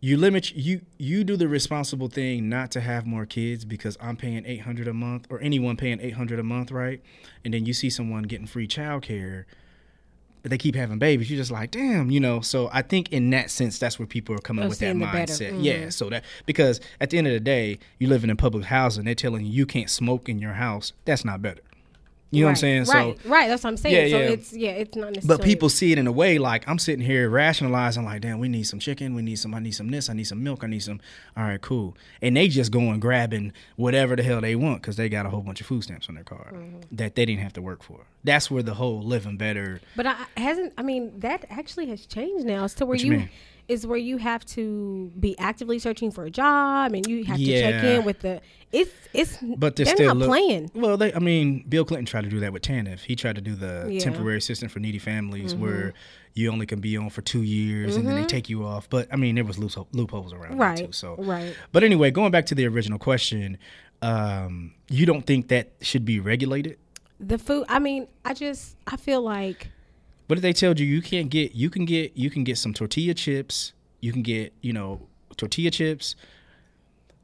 [0.00, 4.16] you limit you you do the responsible thing not to have more kids because I'm
[4.16, 7.02] paying eight hundred a month or anyone paying eight hundred a month, right?
[7.44, 9.44] And then you see someone getting free childcare,
[10.42, 11.30] but they keep having babies.
[11.30, 12.40] You're just like, damn, you know.
[12.40, 14.98] So I think in that sense, that's where people are coming Of with that seeing
[14.98, 15.32] the better.
[15.32, 15.50] mindset.
[15.52, 15.60] Mm-hmm.
[15.60, 15.88] Yeah.
[15.90, 19.14] So that because at the end of the day, you're living in public housing, they're
[19.14, 20.92] telling you you can't smoke in your house.
[21.04, 21.60] That's not better.
[22.30, 22.84] You know what I'm saying?
[22.84, 23.48] Right, So right.
[23.48, 23.94] That's what I'm saying.
[24.10, 24.28] Yeah, so yeah.
[24.30, 25.38] it's yeah, it's not necessarily.
[25.38, 28.48] but people see it in a way like I'm sitting here rationalizing, like, damn, we
[28.48, 30.66] need some chicken, we need some, I need some this, I need some milk, I
[30.66, 31.00] need some.
[31.36, 31.96] All right, cool.
[32.20, 35.40] And they just going grabbing whatever the hell they want because they got a whole
[35.40, 36.80] bunch of food stamps on their card Mm-hmm.
[36.96, 38.00] that they didn't have to work for.
[38.24, 39.80] That's where the whole living better.
[39.96, 40.74] But I hasn't.
[40.76, 42.64] I mean, that actually has changed now.
[42.64, 43.28] It's to where What you you?
[43.68, 47.44] Is where you have to be actively searching for a job, and you have to
[47.44, 48.40] check in with the.
[48.72, 49.38] It's it's.
[49.42, 50.70] But they're, they're still not look- playing.
[50.74, 53.00] Well, they, I mean, Bill Clinton tried to do that with TANF.
[53.00, 54.00] He tried to do the Yeah.
[54.00, 55.62] temporary assistant for needy families, Mm-hmm.
[55.62, 55.94] where
[56.34, 58.88] you only can be on for two years and then they take you off.
[58.88, 60.76] But I mean, there was loopho- loopholes around Right.
[60.78, 60.92] too.
[60.92, 61.54] So, Right.
[61.72, 63.58] But anyway, going back to the original question,
[64.02, 66.78] um, you don't think that should be regulated?
[67.20, 67.64] The food.
[67.68, 69.68] I mean, I just I feel like
[70.28, 72.72] What if they told you you can't get you can get you can get some
[72.74, 76.14] tortilla chips, you can get, you know, tortilla chips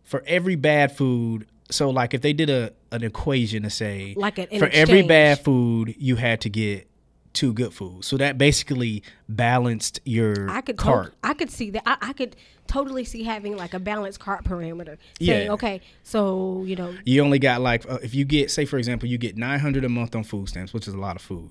[0.02, 1.46] for every bad food.
[1.70, 5.40] So like if they did a an equation to say Like an- for every bad
[5.40, 6.88] food you had to get
[7.34, 8.06] two good foods.
[8.06, 11.06] So that basically balanced your I could cart.
[11.06, 11.82] tot- I could see that.
[11.84, 12.36] I, I could
[12.68, 14.96] totally see having like a balanced cart parameter.
[15.20, 15.52] Saying, Yeah.
[15.52, 19.08] okay, so you know, you only got like uh, if you get say for example
[19.08, 21.50] you get 900 a month on food stamps, which is a lot of food.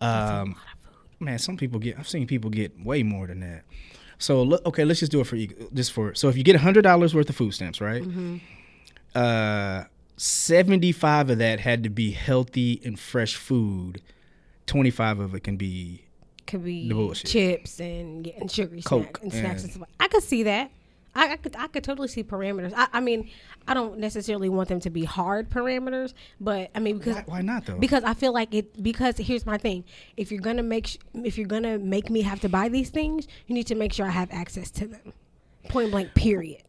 [0.00, 0.56] Um
[1.20, 3.64] man, some people get I've seen people get way more than that.
[4.18, 6.56] So look, okay, let's just do it for you just for so if you get
[6.56, 8.02] $100 worth of food stamps, right?
[9.14, 9.84] Uh
[10.16, 14.02] 75 of that had to be healthy and fresh food.
[14.66, 16.04] 25 of it can be
[16.46, 19.88] could be chips and getting sugary Coke snacks and snacks and and- stuff.
[20.00, 20.70] I could see that.
[21.18, 22.72] I, I could I could totally see parameters.
[22.76, 23.28] I, I mean,
[23.66, 27.42] I don't necessarily want them to be hard parameters, but I mean because why, why
[27.42, 27.78] not though?
[27.78, 29.84] because I feel like it because here's my thing.
[30.16, 33.26] If you're gonna make sh- if you're gonna make me have to buy these things,
[33.46, 35.12] you need to make sure I have access to them.
[35.68, 36.14] Point blank.
[36.14, 36.62] Period.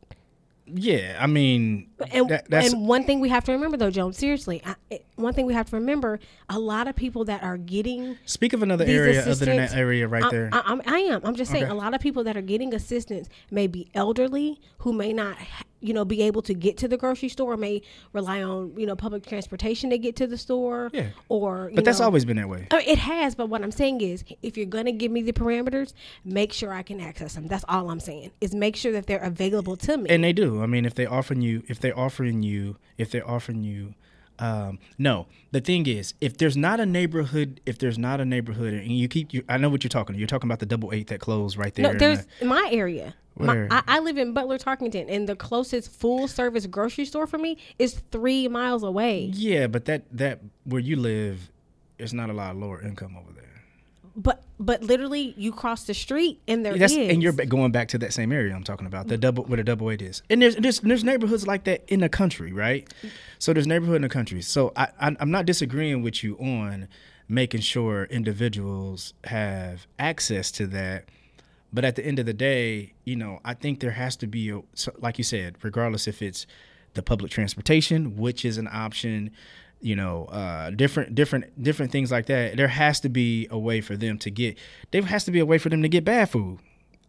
[0.66, 4.14] yeah, I mean And, that, that's and one thing we have to remember though, Joan,
[4.14, 7.58] seriously, I, it, one thing we have to remember: a lot of people that are
[7.58, 10.50] getting speak of another area other than that area right I, there.
[10.52, 11.22] I, I'm, I am.
[11.24, 11.72] I'm just saying Okay.
[11.72, 15.38] a lot of people that are getting assistance may be elderly who may not,
[15.82, 17.82] you know, be able to get to the grocery store, may
[18.14, 20.90] rely on, you know, public transportation to get to the store.
[20.94, 21.08] Yeah.
[21.28, 22.68] Or, you but that's know- always been that way.
[22.72, 25.34] I mean, it has, but what I'm saying is, if you're gonna give me the
[25.34, 27.48] parameters, make sure I can access them.
[27.48, 28.32] That's all I'm saying.
[28.42, 30.10] Is make sure that they're available to me.
[30.10, 30.62] And they do.
[30.62, 33.96] I mean, if they offering you, if they're offering you, if they're offering you
[34.40, 38.74] Um, no, the thing is, if there's not a neighborhood, if there's not a neighborhood,
[38.74, 40.16] and you keep, you, I know what you're talking.
[40.16, 41.84] You're talking about the double eight that closed right there.
[41.84, 43.16] No, in there's the- my area.
[43.38, 43.68] My, Where?
[43.72, 47.58] I, I live in Butler, Tarkington, and the closest full service grocery store for me
[47.78, 49.32] is three miles away.
[49.34, 51.50] yeah, but that that where you live,
[51.98, 53.46] there's not a lot of lower income over there.
[54.20, 57.10] But but literally, you cross the street and there That's is.
[57.10, 59.64] and you're going back to that same area I'm talking about, the double where the
[59.64, 60.22] double eight is.
[60.30, 62.92] And there's there's there's neighborhoods like that in the country, right?
[63.40, 64.42] So there's neighborhood in the country.
[64.42, 66.90] So I, I I'm not disagreeing with you on
[67.30, 71.06] making sure individuals have access to that.
[71.72, 74.50] But at the end of the day, you know, I think there has to be
[74.50, 74.62] a
[74.98, 76.46] like you said, regardless if it's
[76.94, 79.32] the public transportation, which is an option,
[79.82, 82.58] you know, uh, different different different things like that.
[82.58, 84.58] There has to be a way for them to get.
[84.92, 86.60] There has to be a way for them to get bad food.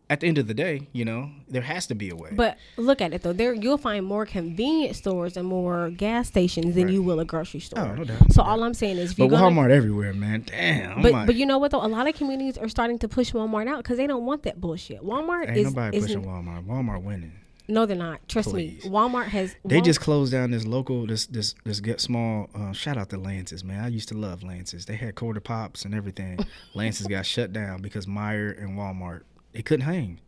[0.09, 2.30] At the end of the day, you know, there has to be a way.
[2.33, 3.33] But look at it though.
[3.33, 6.94] There you'll find more convenience stores and more gas stations than Right.
[6.94, 7.78] you will a grocery store.
[7.78, 10.42] Oh, no doubt, So all I'm saying is, if but gonna, Walmart everywhere, man.
[10.46, 11.00] Damn.
[11.02, 13.30] But like, but you know what though, a lot of communities are starting to push
[13.33, 15.00] Walmart out because they don't want that bullshit.
[15.00, 16.66] Walmart ain't is, nobody pushing Walmart.
[16.66, 17.33] Walmart winning.
[17.70, 18.28] No, they're not.
[18.28, 18.85] Trust Please.
[18.85, 19.54] me, Walmart has.
[19.64, 22.50] They just closed down this local, this this this get small.
[22.54, 23.85] Uh, shout out to Lance's, man.
[23.85, 24.87] I used to love Lance's.
[24.87, 26.38] They had quarter pops and everything.
[26.74, 30.20] Lance's got shut down because Meijer and Walmart they couldn't hang.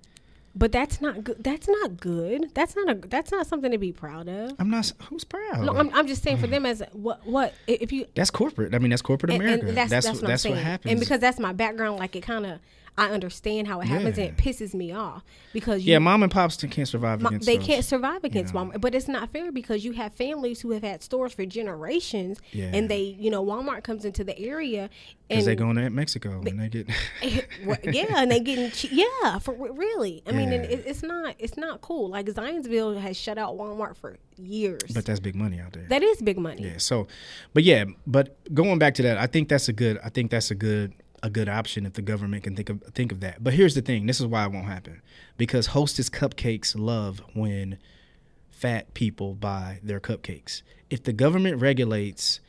[0.54, 1.42] But that's not good.
[1.42, 2.50] That's not good.
[2.54, 2.94] That's not a.
[2.94, 4.52] That's not something to be proud of.
[4.58, 4.92] I'm not.
[5.08, 5.64] Who's proud?
[5.64, 8.74] No, I'm, I'm just saying for them as what what if you that's corporate.
[8.74, 9.68] I mean, that's corporate America.
[9.68, 10.90] and that's that's, what, what that's what happens.
[10.90, 12.58] And because that's my background, like it kind of
[12.98, 15.24] I understand how it happens, and it pisses me off
[15.54, 17.66] because you, yeah, mom and pops can't survive they those.
[17.66, 18.66] can't survive against know.
[18.66, 18.80] Walmart.
[18.82, 22.70] But it's not fair because you have families who have had stores for generations, Yeah.
[22.74, 24.90] and they, you know, Walmart comes into the area,
[25.28, 26.88] because and they going to Mexico and they get.
[27.82, 30.22] Yeah, and they getting yeah for really.
[30.26, 32.10] I mean, and it, it's not it's not cool.
[32.10, 34.82] Like Zionsville has shut out Walmart for years.
[34.92, 35.84] but that's big money out there.
[35.88, 36.64] that is big money.
[36.64, 36.78] Yeah.
[36.78, 37.06] So,
[37.54, 39.98] but yeah, but going back to that, I think that's a good.
[40.04, 43.12] I think that's a good a good option if the government can think of think
[43.12, 43.42] of that.
[43.42, 45.02] But here's the thing: this is why it won't happen
[45.36, 47.78] because Hostess cupcakes love when
[48.50, 50.62] fat people buy their cupcakes.
[50.90, 52.40] If the government regulates,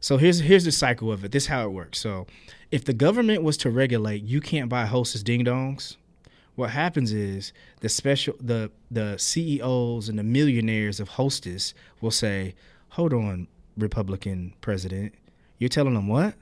[0.00, 1.32] so here's here's the cycle of it.
[1.32, 1.98] This is how it works.
[1.98, 2.26] So,
[2.70, 5.96] if the government was to regulate, you can't buy Hostess ding dongs.
[6.56, 12.54] What happens is the special the the CEOs and the millionaires of Hostess will say,
[12.90, 15.14] "Hold on, Republican president,
[15.58, 16.34] you're telling them what?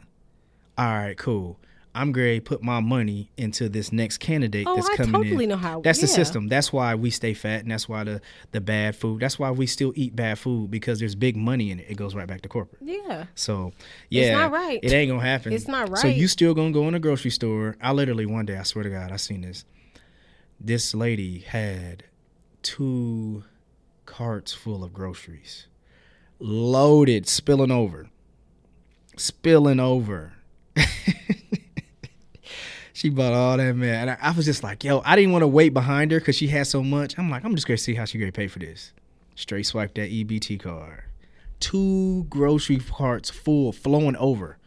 [0.76, 1.58] All right, cool.
[1.96, 5.44] I'm going to put my money into this next candidate Oh, that's I coming totally
[5.44, 5.50] in.
[5.50, 6.48] know how- That's the system.
[6.48, 9.20] That's why we stay fat, and that's why the the bad food.
[9.20, 11.87] That's why we still eat bad food because there's big money in it.
[11.88, 12.83] It goes right back to corporate.
[12.83, 13.26] Yeah.
[13.37, 13.72] So
[14.11, 14.80] yeah, It's not right.
[14.83, 15.52] It ain't gonna happen.
[15.52, 15.98] It's not right.
[16.00, 17.76] So you still gonna go in a grocery store?
[17.80, 19.64] I literally one day, I swear to God, I seen this.
[20.61, 22.04] This lady had
[22.62, 23.44] two
[24.07, 25.66] carts full of groceries,
[26.38, 28.09] loaded, spilling over,
[29.16, 30.33] spilling over.
[32.94, 34.09] she bought all that man.
[34.09, 36.37] And I, I was just like, yo, I didn't want to wait behind her because
[36.37, 37.18] she had so much.
[37.18, 38.92] I'm like, I'm just gonna see how she gonna pay for this.
[39.35, 41.02] Straight swipe that EBT card.
[41.59, 44.59] Two grocery carts full, flowing over.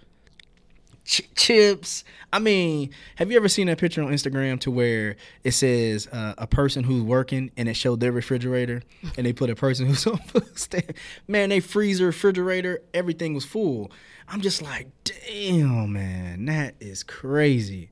[1.06, 2.04] Ch- chips.
[2.34, 6.34] I mean, have you ever seen that picture on Instagram to where it says uh,
[6.38, 8.84] a person who's working and it showed their refrigerator
[9.16, 10.92] and they put a person who's on food stamp?
[11.30, 13.90] Man, they freezer, refrigerator, everything was full.
[14.28, 17.90] I'm just like, damn, man, that is crazy.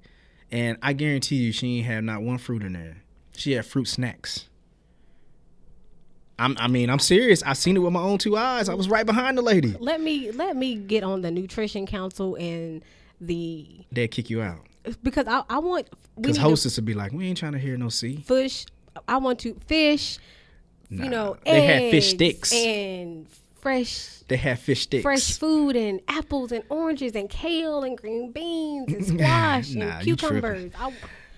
[0.55, 2.97] And I guarantee you, she ain't have not one fruit in there.
[3.35, 4.47] She had fruit snacks.
[6.39, 7.43] I'm, I mean, I'm serious.
[7.43, 8.69] I seen it with my own two eyes.
[8.69, 9.75] I was right behind the lady.
[9.79, 12.83] Let me let me get on the nutrition council and
[13.19, 14.59] the They'd kick you out.
[15.03, 17.51] because I I want we Because need to hostess would be like, we ain't trying
[17.53, 18.17] to hear no C.
[18.25, 18.65] fish.
[19.09, 20.19] I want to fish.
[20.89, 22.53] Nah, you know, they had fish sticks.
[22.53, 23.27] and
[23.65, 25.01] fresh They have fish sticks.
[25.01, 30.03] fresh food and apples and oranges and kale and green beans and squash Nah, and
[30.03, 30.71] cucumbers.
[30.79, 30.93] I,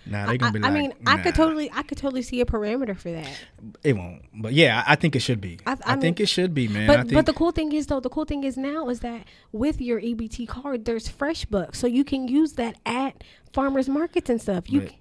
[0.09, 2.39] Nah, they I, gonna be like, I mean, I could totally, I could totally see
[2.39, 3.29] a parameter for that.
[3.83, 4.21] It won't.
[4.33, 5.59] But yeah, I I think it should be.
[5.65, 6.87] I- I, I mean- think it should be, man.
[6.87, 9.01] But I think but the cool thing is though, the cool thing is now is
[9.01, 13.21] that with your EBT card, there's fresh bucks, so you can use that at
[13.53, 14.69] farmers markets and stuff.
[14.71, 14.91] You But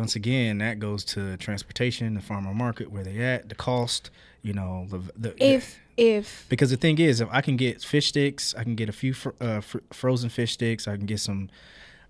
[0.00, 4.10] once again, that goes to transportation, the farmer market, where they at, the cost,
[4.42, 8.08] you know, the, the if if because the thing is, if I can get fish
[8.08, 10.88] sticks, I can get a few fr- uh, fr- frozen fish sticks.
[10.88, 11.50] I can get some,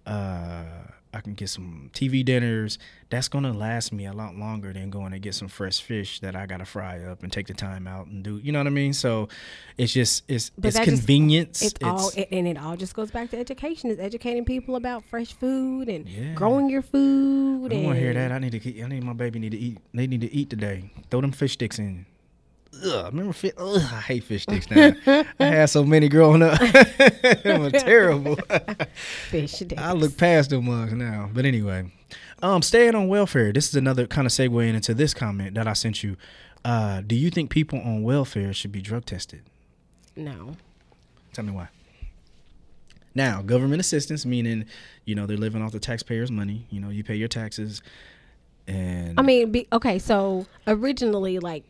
[0.06, 0.64] uh,
[1.12, 2.78] I can get some TV dinners.
[3.08, 6.36] That's gonna last me a lot longer than going to get some fresh fish that
[6.36, 8.36] I gotta fry up and take the time out and do.
[8.38, 8.92] You know what I mean?
[8.92, 9.28] So
[9.76, 11.60] it's just it's But it's that just- convenience.
[11.62, 13.90] it's, all it, and it all just goes back to education.
[13.90, 16.34] It's educating people about fresh food and Yeah.
[16.34, 17.66] growing your food.
[17.72, 18.30] I don't want to hear that.
[18.30, 18.82] I need to.
[18.82, 19.78] I need my baby need to eat.
[19.92, 20.92] They need to eat today.
[21.10, 22.06] Throw them fish sticks in.
[22.84, 23.06] Ugh.
[23.06, 23.52] remember fish?
[23.58, 24.92] Ugh, I hate fish sticks now.
[25.38, 26.58] I had so many growing up.
[27.42, 28.36] they were terrible.
[29.28, 29.80] Fish sticks.
[29.80, 31.28] I look past them mugs now.
[31.32, 31.90] But anyway,
[32.42, 33.52] um, staying on welfare.
[33.52, 36.16] This is another kind of segue into this comment that I sent you.
[36.64, 39.42] Uh, do you think people on welfare should be drug tested?
[40.16, 40.56] No.
[41.32, 41.68] Tell me why.
[43.14, 44.66] Now, government assistance, meaning,
[45.04, 46.66] you know, they're living off the taxpayers' money.
[46.70, 47.82] You know, you pay your taxes,
[48.68, 49.98] and I mean, be, okay.
[49.98, 51.64] So originally, like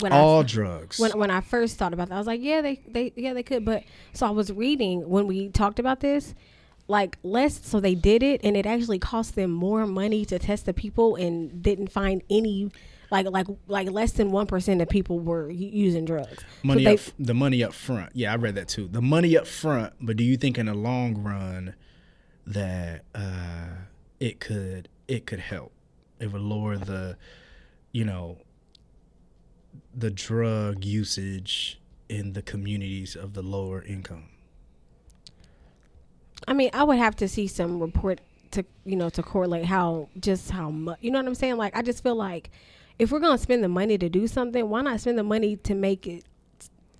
[0.00, 0.98] when all I drugs.
[0.98, 3.42] when when I first thought about that, I was like, yeah, they they yeah they
[3.42, 3.64] could.
[3.64, 6.34] But so I was reading when we talked about this,
[6.88, 7.60] like less.
[7.64, 11.16] So they did it, and it actually cost them more money to test the people,
[11.16, 12.70] and didn't find any.
[13.10, 16.38] Like like like less than one percent of people were using drugs.
[16.38, 18.10] So money they- up, the money up front.
[18.14, 18.88] Yeah, I read that too.
[18.88, 21.74] The money up front, but do you think in the long run
[22.46, 23.66] that uh,
[24.18, 25.70] it could it could help?
[26.18, 27.16] It would lower the,
[27.92, 28.38] you know,
[29.94, 34.28] the drug usage in the communities of the lower income.
[36.46, 38.20] I mean, I would have to see some report
[38.50, 41.56] to you know to correlate how just how much you know what I'm saying.
[41.56, 42.50] Like, I just feel like
[42.98, 45.74] if we're gonna spend the money to do something, why not spend the money to
[45.74, 46.24] make it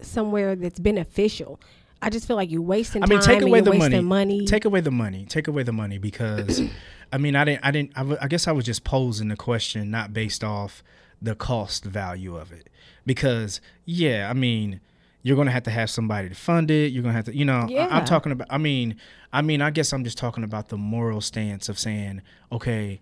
[0.01, 1.61] somewhere that's beneficial?
[2.03, 3.81] I just feel like you're wasting I mean, time take away the money.
[3.81, 4.47] wasting money.
[4.47, 5.25] Take away the money.
[5.27, 6.61] Take away the money because,
[7.13, 7.65] I mean, I didn't.
[7.65, 7.93] I didn't.
[7.97, 10.83] I, w- I guess I was just posing the question not based off
[11.25, 12.69] the cost value of it.
[13.07, 14.81] Because yeah, I mean,
[15.23, 16.93] you're gonna have to have somebody to fund it.
[16.93, 17.61] You're gonna have to, you know.
[17.61, 17.89] I, Yeah.
[17.91, 18.49] I'm talking about.
[18.51, 18.97] I mean,
[19.33, 22.23] I mean, I guess I'm just talking about the moral stance of saying,
[22.53, 23.01] okay,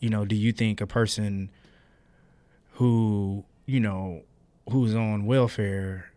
[0.00, 1.50] you know, do you think a person
[2.72, 4.22] who you know
[4.70, 6.12] who's on welfare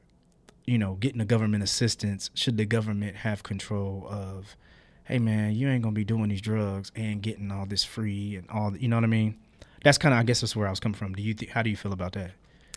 [0.66, 4.58] you know, getting the government assistance, should the government have control of,
[5.06, 8.50] hey man, you ain't gonna be doing these drugs and getting all this free and
[8.50, 9.38] all, you know what I mean?
[9.86, 11.14] That's kind of, I guess, that's where I was coming from.
[11.14, 12.32] Do you, th- how do you feel about that?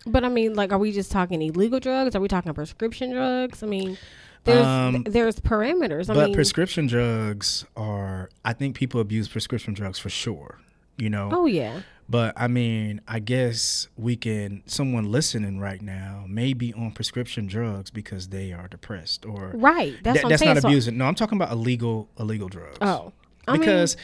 [0.07, 2.15] but I mean, like, are we just talking illegal drugs?
[2.15, 3.63] Are we talking prescription drugs?
[3.63, 3.99] I mean,
[4.45, 6.09] there's Um, there's parameters.
[6.09, 10.59] I but mean, prescription drugs are, I think people abuse prescription drugs for sure.
[10.97, 14.63] You know, oh yeah, but I mean, I guess we can.
[14.67, 19.95] Someone listening right now may be on prescription drugs because they are depressed, or right.
[20.03, 20.97] That's I'm that's not So- abusing.
[20.99, 22.79] No, I'm talking about illegal illegal drugs.
[22.81, 23.13] oh,
[23.47, 24.01] I because I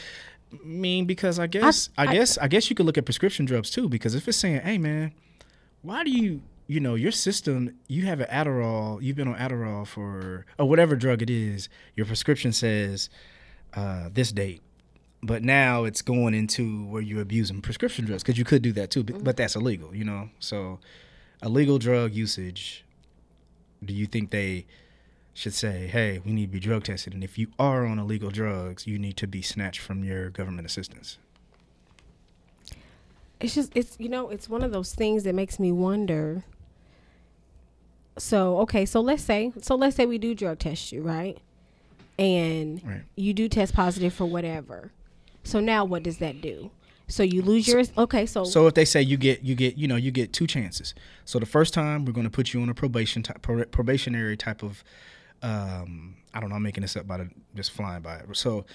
[0.63, 3.69] mean, because I guess I, I- guess I guess you could look at prescription drugs
[3.69, 3.89] too.
[3.89, 5.13] Because if it's saying, "Hey, man,
[5.81, 7.75] why do you you know your system?
[7.87, 9.01] You have an Adderall.
[9.01, 11.69] You've been on Adderall for or whatever drug it is.
[11.95, 13.09] Your prescription says
[13.73, 14.61] uh, this date."
[15.23, 18.91] But now it's going into where you're abusing prescription drugs because you could do that
[18.91, 20.29] too, but, but that's illegal, you know.
[20.39, 20.79] So,
[21.41, 22.85] illegal drug usage.
[23.83, 24.67] Do you think they
[25.35, 28.31] should say, "Hey, we need to be drug tested," and if you are on illegal
[28.31, 31.19] drugs, you need to be snatched from your government assistance.
[33.41, 36.43] it's just it's you know it's one of those things that makes me wonder
[38.17, 41.37] so okay so let's say so let's say we do drug test you right
[42.17, 43.01] and Right.
[43.17, 44.91] you do test positive for whatever
[45.43, 46.71] so now what does that do
[47.09, 49.87] so you lose your okay so, So if they say you get you get you
[49.87, 50.95] know you get two chances.
[51.23, 54.63] So the first time we're going to put you on a probation type, probationary type
[54.63, 54.83] of
[55.41, 58.25] um, I don't know I'm making this up by the, just flying by it.
[58.33, 58.65] So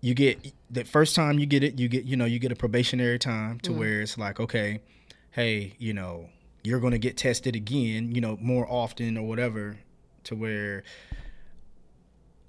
[0.00, 2.56] you get the first time you get it you get you know you get a
[2.56, 4.80] probationary time to where it's like okay
[5.30, 6.28] hey you know
[6.62, 9.78] you're going to get tested again you know more often or whatever
[10.24, 10.82] to where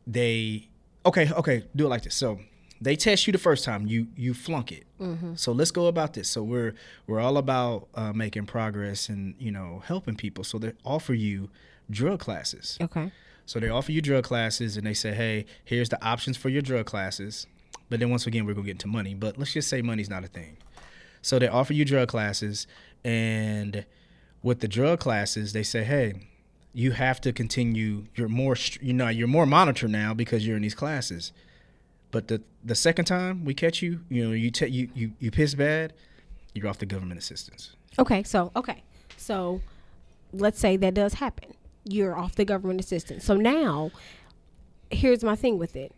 [0.07, 0.67] they
[1.05, 2.15] okay okay do it like this.
[2.15, 2.39] So
[2.81, 4.85] they test you the first time you you flunk it.
[5.35, 6.29] So let's go about this.
[6.29, 6.73] So we're
[7.07, 10.43] we're all about uh, making progress and you know helping people.
[10.43, 11.49] So they offer you
[11.89, 12.77] drug classes.
[12.81, 13.11] Okay
[13.45, 16.61] so they offer you drug classes and they say hey here's the options for your
[16.61, 17.47] drug classes.
[17.89, 20.23] But then once again we're gonna get into money but let's just say money's not
[20.23, 20.57] a thing.
[21.21, 22.67] So they offer you drug classes
[23.03, 23.85] and
[24.41, 26.27] with the drug classes they say hey
[26.73, 30.63] you have to continue you're more you know you're more monitored now because you're in
[30.63, 31.31] these classes.
[32.11, 35.31] But the the second time we catch you you know you ta- you, you you
[35.31, 35.93] piss bad
[36.53, 37.75] you're off the government assistance.
[37.99, 38.83] Okay so okay.
[39.17, 39.61] So
[40.33, 41.53] let's say that does happen
[41.85, 43.23] you're off the government assistance.
[43.23, 43.91] So now
[44.89, 45.93] here's my thing with it.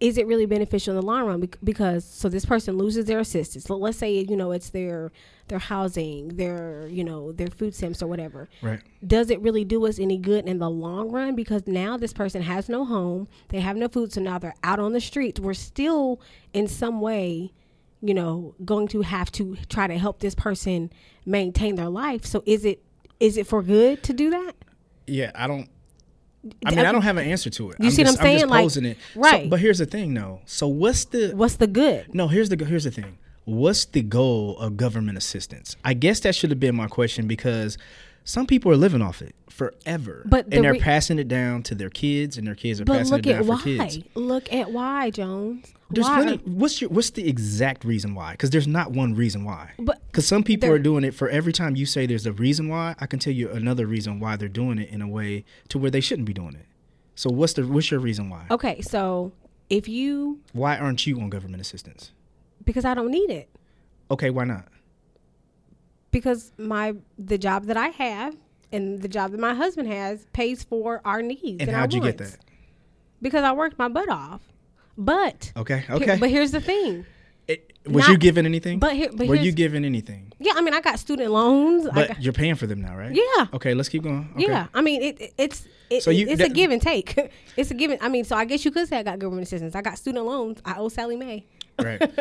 [0.00, 1.48] Is it really beneficial in the long run?
[1.62, 3.64] Because so this person loses their assistance.
[3.64, 5.12] So let's say you know it's their
[5.48, 8.48] their housing their you know their food stamps or whatever.
[8.60, 8.80] Right.
[9.06, 11.36] Does it really do us any good in the long run?
[11.36, 14.80] Because now this person has no home they have no food so now they're out
[14.80, 15.38] on the streets.
[15.38, 16.20] We're still
[16.52, 17.52] in some way
[18.02, 20.90] you know going to have to try to help this person
[21.24, 22.26] maintain their life.
[22.26, 22.82] So is it
[23.20, 24.56] is it for good to do that
[25.06, 25.68] yeah i don't
[26.66, 27.76] I mean, I don't have an answer to it.
[27.80, 28.40] You see what I'm saying?
[28.40, 28.98] just Like, posing it.
[29.14, 29.48] So- right.
[29.48, 30.40] but here's the thing, though.
[30.44, 33.16] So what's the what's the good No, here's the here's the thing.
[33.46, 35.74] What's the goal of government assistance?
[35.86, 37.78] I guess that should have been my question because
[38.26, 41.62] Some people are living off it forever, But the and they're re- passing it down
[41.64, 43.56] to their kids, and their kids are But passing look it at down why.
[43.58, 43.98] for kids.
[44.14, 45.74] Look at why, Jones.
[45.90, 46.22] There's why?
[46.22, 46.38] plenty.
[46.50, 48.32] What's your What's the exact reason why?
[48.32, 49.72] Because there's not one reason why.
[49.78, 52.68] But Because some people are doing it for every time you say there's a reason
[52.68, 55.78] why, I can tell you another reason why they're doing it in a way to
[55.78, 56.66] where they shouldn't be doing it.
[57.14, 58.46] So what's the what's your reason why?
[58.50, 59.32] okay, so
[59.68, 62.10] if you Why aren't you on government assistance?
[62.64, 63.50] because I don't need it
[64.10, 64.66] Okay, why not?
[66.14, 68.36] Because my the job that I have
[68.72, 72.00] and the job that my husband has pays for our needs And our how'd you
[72.00, 72.36] get that?
[73.20, 74.40] Because I worked my butt off.
[74.96, 76.16] But Okay, here- okay.
[76.20, 77.04] but here's the thing.
[77.48, 78.78] It- was you not- given anything?
[78.78, 80.32] But here, but Were you given anything?
[80.38, 81.86] yeah, I mean, I got student loans.
[81.92, 83.12] But got, you're paying for them now, right?
[83.14, 84.30] yeah, Okay, let's keep going.
[84.36, 84.46] Okay.
[84.46, 84.68] yeah.
[84.72, 87.08] I mean, it, it- it's it, So you- it's a give and take.
[87.56, 87.90] it's a give.
[87.90, 89.74] And, I mean, so I guess you could say I got government assistance.
[89.74, 90.60] I got student loans.
[90.64, 91.44] I owe Sallie Mae.
[91.82, 92.00] Right.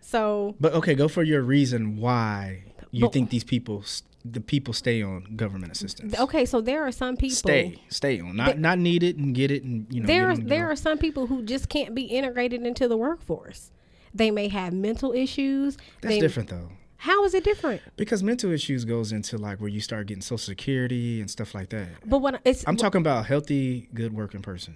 [0.00, 3.84] So But okay, go for your reason why you But- think these people,
[4.24, 6.18] the people, stay on government assistance.
[6.18, 7.36] okay, so there are some people.
[7.36, 10.06] Stay, stay on, not not need it and get it and you know.
[10.06, 13.70] there there are some people who just can't be integrated into the workforce.
[14.14, 15.76] They may have mental issues.
[16.00, 17.82] That's they, different though, How is it different?
[17.96, 21.68] because mental issues goes into like where you start getting social security and stuff like
[21.70, 21.88] that.
[22.06, 24.74] But what it's I'm talking about a healthy, good working person.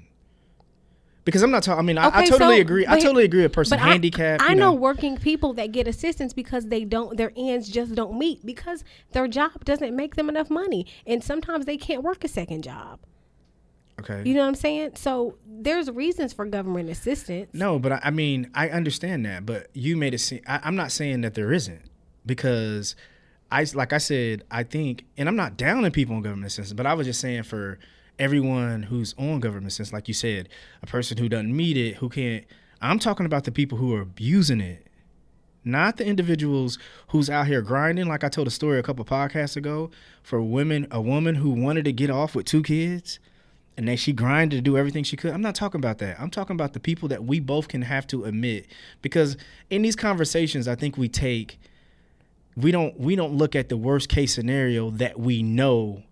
[1.24, 1.78] Because I'm not talking.
[1.78, 2.86] I mean, I, I totally so- agree.
[2.86, 3.44] I totally agree.
[3.44, 4.42] A person But I- handicapped.
[4.42, 7.94] I, you know, know, working people that get assistance because they don't their ends just
[7.94, 12.24] don't meet because their job doesn't make them enough money and sometimes they can't work
[12.24, 12.98] a second job.
[14.00, 14.22] Okay.
[14.28, 14.92] You know what I'm saying?
[14.96, 17.50] So there's reasons for government assistance.
[17.52, 19.46] No, but I, I mean, I understand that.
[19.46, 20.40] But you made it seem.
[20.46, 21.82] I, I'm not saying that there isn't
[22.26, 22.96] because
[23.52, 26.86] I, like I said, I think, and I'm not downing people on government assistance, but
[26.86, 27.78] I was just saying for
[28.18, 30.48] everyone who's on government assistance, like you said,
[30.82, 32.44] a person who doesn't meet it, who can't.
[32.80, 34.86] I'm talking about the people who are abusing it,
[35.64, 38.08] not the individuals who's out here grinding.
[38.08, 39.90] Like I told a story a couple podcasts ago
[40.22, 43.18] for women, a woman who wanted to get off with two kids
[43.76, 45.32] and then she grinded to do everything she could.
[45.32, 46.20] I'm not talking about that.
[46.20, 48.66] I'm talking about the people that we both can have to admit
[49.00, 49.36] because
[49.70, 51.58] in these conversations, I think we take
[52.54, 56.02] we don't we don't look at the worst case scenario that we know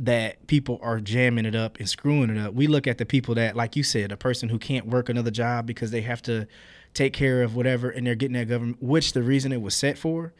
[0.00, 2.54] that people are jamming it up and screwing it up.
[2.54, 5.30] We look at the people that, like you said, a person who can't work another
[5.30, 6.46] job because they have to
[6.94, 9.98] take care of whatever, and they're getting that government, which the reason it was set
[9.98, 10.32] for,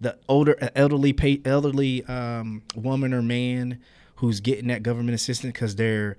[0.00, 3.80] the older elderly elderly um, woman or man
[4.16, 6.16] who's getting that government assistance because their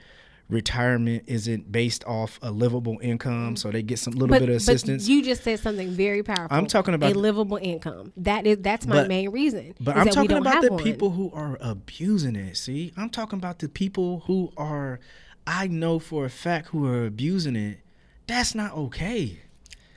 [0.50, 4.56] retirement isn't based off a livable income, so they get some little but, bit of
[4.56, 5.08] but assistance.
[5.08, 6.56] you just said something very powerful.
[6.56, 8.14] I'm talking about a livable income.
[8.18, 9.76] That is that's my But- main reason.
[9.80, 10.84] But I'm talking about the one.
[10.84, 12.56] people who are abusing it.
[12.58, 15.00] See, I'm talking about the people who are,
[15.46, 17.80] I know for a fact, who are abusing it.
[18.28, 19.40] That's not okay.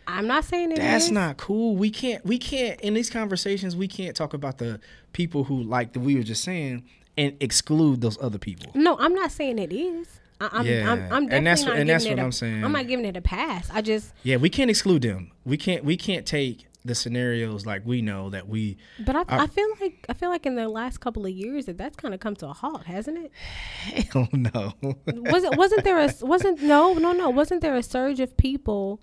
[0.06, 1.10] I'm not saying it That's is.
[1.12, 1.76] not cool.
[1.76, 2.24] We can't.
[2.26, 3.76] We can't in these conversations.
[3.76, 4.80] We can't talk about the
[5.12, 6.84] people who, like the, we were just saying,
[7.16, 8.72] and exclude those other people.
[8.74, 10.19] No, I'm not saying it is.
[10.40, 12.64] I'm, Yeah, I'm, I'm definitely and that's and that's what I'm saying.
[12.64, 13.68] I'm not giving it a pass.
[13.72, 15.32] I just, Yeah, we can't exclude them.
[15.44, 15.84] We can't.
[15.84, 18.78] We can't take the scenarios like we know that we.
[19.04, 21.66] but I, I- I feel like I feel like in the last couple of years
[21.66, 23.32] that that's kind of come to a halt, hasn't it?
[24.12, 24.72] Hell no.
[25.06, 29.02] wasn't wasn't there a wasn't no no no wasn't there a surge of people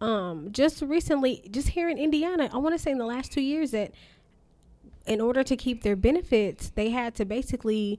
[0.00, 3.42] um just recently just here in Indiana I want to say in the last 2
[3.42, 3.92] years that
[5.06, 7.98] in order to keep their benefits they had to basically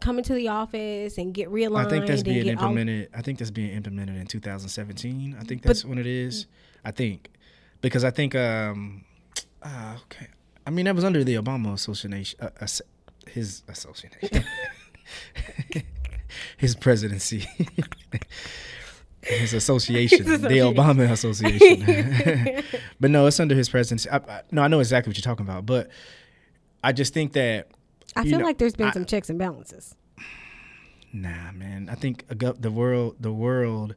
[0.00, 3.10] come into the office and get realigned I think that's being get all- implemented.
[3.14, 5.36] I think that's being implemented in 2017.
[5.38, 6.46] I think that's when it is.
[6.84, 7.30] I think
[7.80, 9.04] because I think um
[9.62, 10.28] uh, okay.
[10.66, 12.66] I mean that was under the Obama association uh,
[13.26, 14.44] his association
[16.56, 17.46] his presidency.
[19.20, 20.48] His association, His the.
[20.48, 22.62] Obama Association,
[23.00, 24.08] but no, it's under his presidency.
[24.08, 25.90] I, I, no, I know exactly what you're talking about, but
[26.82, 27.68] I just think that
[28.16, 29.94] I feel know, like there's been I- some checks and balances
[31.12, 31.88] Nah, man.
[31.90, 33.94] I think the world, the world,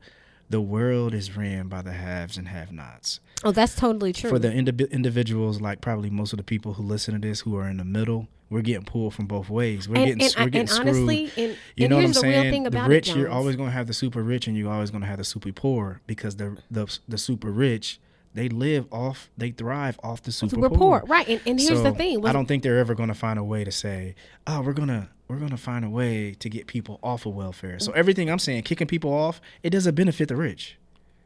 [0.50, 3.20] the world is ran by the haves and have-nots.
[3.44, 6.84] oh that's totally true For the indi- individuals, like probably most of the people who
[6.84, 9.88] listen to this, who are in the middle, we're getting pulled from both ways.
[9.90, 10.88] We're and, getting, and, we're and, getting screwed.
[10.88, 12.52] honestly and, you and know what I'm here's the real saying?
[12.54, 14.72] thing The about rich, it, you're always going to have the super rich, and you're
[14.72, 18.00] always going to have the super poor because the the the super rich
[18.34, 21.94] they live off, they thrive off the super, poor right and, and here's the So,
[21.94, 24.16] thing I don't think they're ever going to find a way to say,
[24.48, 27.92] "Oh, we're gonna we're gonna find a way to get people off of welfare." So
[27.92, 27.96] mm.
[27.96, 30.78] everything I'm saying, kicking people off, it doesn't benefit the rich.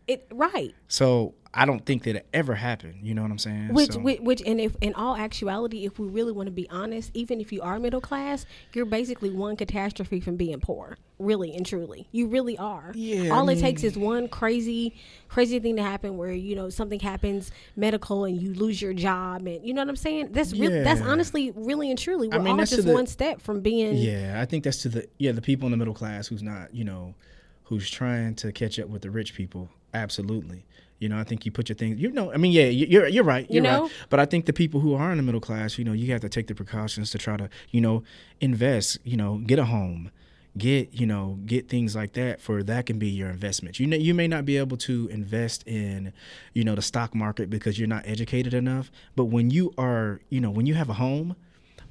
[0.08, 0.74] It right.
[0.88, 3.00] So I don't think that it ever happened.
[3.02, 3.70] You know what I'm saying?
[3.74, 6.70] Which, So- which, which, and if in all actuality, if we really want to be
[6.70, 10.98] honest, even if you are middle class, you're basically one catastrophe from being poor.
[11.18, 12.92] Really and truly, you really are.
[12.94, 14.94] Yeah, I All it mean- takes is one crazy,
[15.30, 19.48] crazy thing to happen where you know something happens medical and you lose your job,
[19.48, 20.34] and you know what I'm saying.
[20.34, 23.62] That's really, that's honestly, really and truly, we're mean, all just the- one step from
[23.62, 23.96] being.
[23.96, 26.76] Yeah, I think that's to the yeah the people in the middle class who's not
[26.76, 27.16] you know
[27.64, 29.70] who's trying to catch up with the rich people.
[29.96, 30.66] Absolutely,
[31.00, 32.00] you know I think you put your things.
[32.00, 33.48] You know, I mean, yeah, you- you're you're right.
[33.50, 33.84] You're know?
[33.84, 33.92] right.
[34.10, 36.22] But I think the people who are in the middle class, you know, you have
[36.22, 38.04] to take the precautions to try to you know
[38.42, 39.00] invest.
[39.04, 40.12] You know, get a home.
[40.58, 43.78] Get you know get things like that for that can be your investment.
[43.78, 46.14] You know you may not be able to invest in
[46.54, 48.90] you know the stock market because you're not educated enough.
[49.18, 51.36] But when you are you know when you have a home,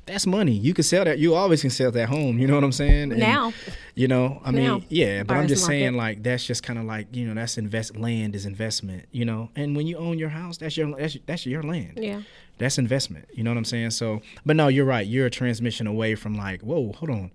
[0.07, 0.53] that's money.
[0.53, 1.19] You can sell that.
[1.19, 2.39] You always can sell that home.
[2.39, 3.13] You know what I'm saying?
[3.13, 3.53] And, Now.
[3.95, 4.83] You know, I mean, Now.
[4.89, 7.97] yeah, but I'm just saying, like, that's just kind of like, you know, that's invest.
[7.97, 9.07] Land is investment.
[9.13, 11.93] You know, and when you own your house, that's your that's, that's your land.
[11.97, 12.23] Yeah.
[12.57, 13.27] That's investment.
[13.35, 13.91] You know what I'm saying?
[13.91, 15.05] So, but no, you're right.
[15.05, 17.31] You're a transmission away from like, whoa, hold on,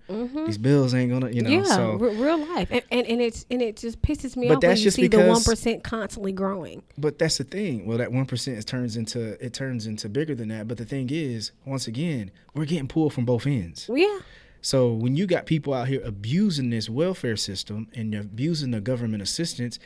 [0.46, 1.50] these bills ain't gonna, you know.
[1.50, 1.64] Mm-hmm.
[1.66, 4.56] yeah, so, re- real life, and, and and it's and it just pisses me But
[4.58, 6.82] off when you just see the one constantly growing.
[6.96, 7.84] but that's the thing.
[7.86, 10.66] Well, that one percent turns into it turns into bigger than that.
[10.68, 13.90] But the thing is, once again, we're getting pulled from both ends.
[13.92, 14.20] Yeah,
[14.62, 19.22] So when you got people out here abusing this welfare system and abusing the government
[19.22, 19.78] assistance,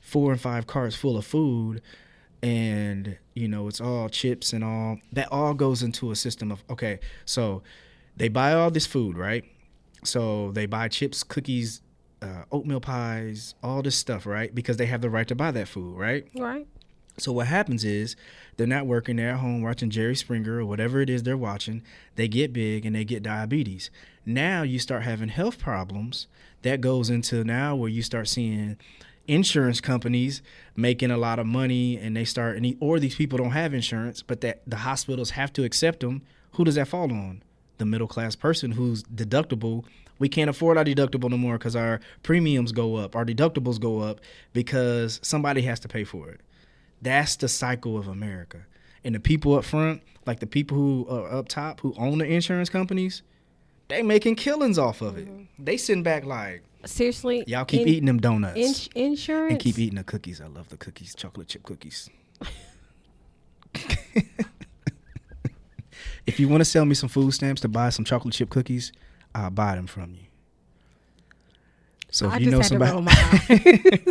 [0.00, 1.82] four and five carts full of food,
[2.42, 6.64] and you know it's all chips and all that all goes into a system of
[6.68, 7.62] okay, so
[8.16, 9.44] they buy all this food, right?
[10.04, 11.82] So they buy chips, cookies,
[12.20, 14.54] uh, oatmeal pies, all this stuff, right?
[14.54, 16.26] Because they have the right to buy that food, right?
[16.36, 16.66] right.
[17.18, 18.16] So what happens is
[18.56, 21.82] they're not working, they're at home watching Jerry Springer or whatever it is they're watching.
[22.16, 23.90] They get big and they get diabetes.
[24.24, 26.26] Now you start having health problems.
[26.62, 28.78] That goes into now where you start seeing
[29.28, 30.42] insurance companies
[30.74, 34.22] making a lot of money and they start and or these people don't have insurance,
[34.22, 36.22] but that the hospitals have to accept them.
[36.52, 37.42] Who does that fall on?
[37.78, 39.84] The middle class person whose deductible
[40.18, 43.98] we can't afford our deductible no more because our premiums go up, our deductibles go
[44.00, 44.20] up
[44.52, 46.40] because somebody has to pay for it.
[47.02, 48.64] That's the cycle of America.
[49.04, 52.24] And the people up front, like the people who are up top who own the
[52.26, 53.22] insurance companies,
[53.88, 55.26] they making killings off of it.
[55.26, 55.64] Mm-hmm.
[55.64, 59.78] They sitting back like, Seriously, y'all keep in- eating them donuts ins- insurance and keep
[59.78, 60.40] eating the cookies.
[60.40, 62.08] I love the cookies, chocolate chip cookies.
[66.26, 68.92] if you want to sell me some food stamps to buy some chocolate chip cookies,
[69.34, 70.26] I'll buy them from you.
[72.10, 74.04] So if I you know somebody, to roll my eye.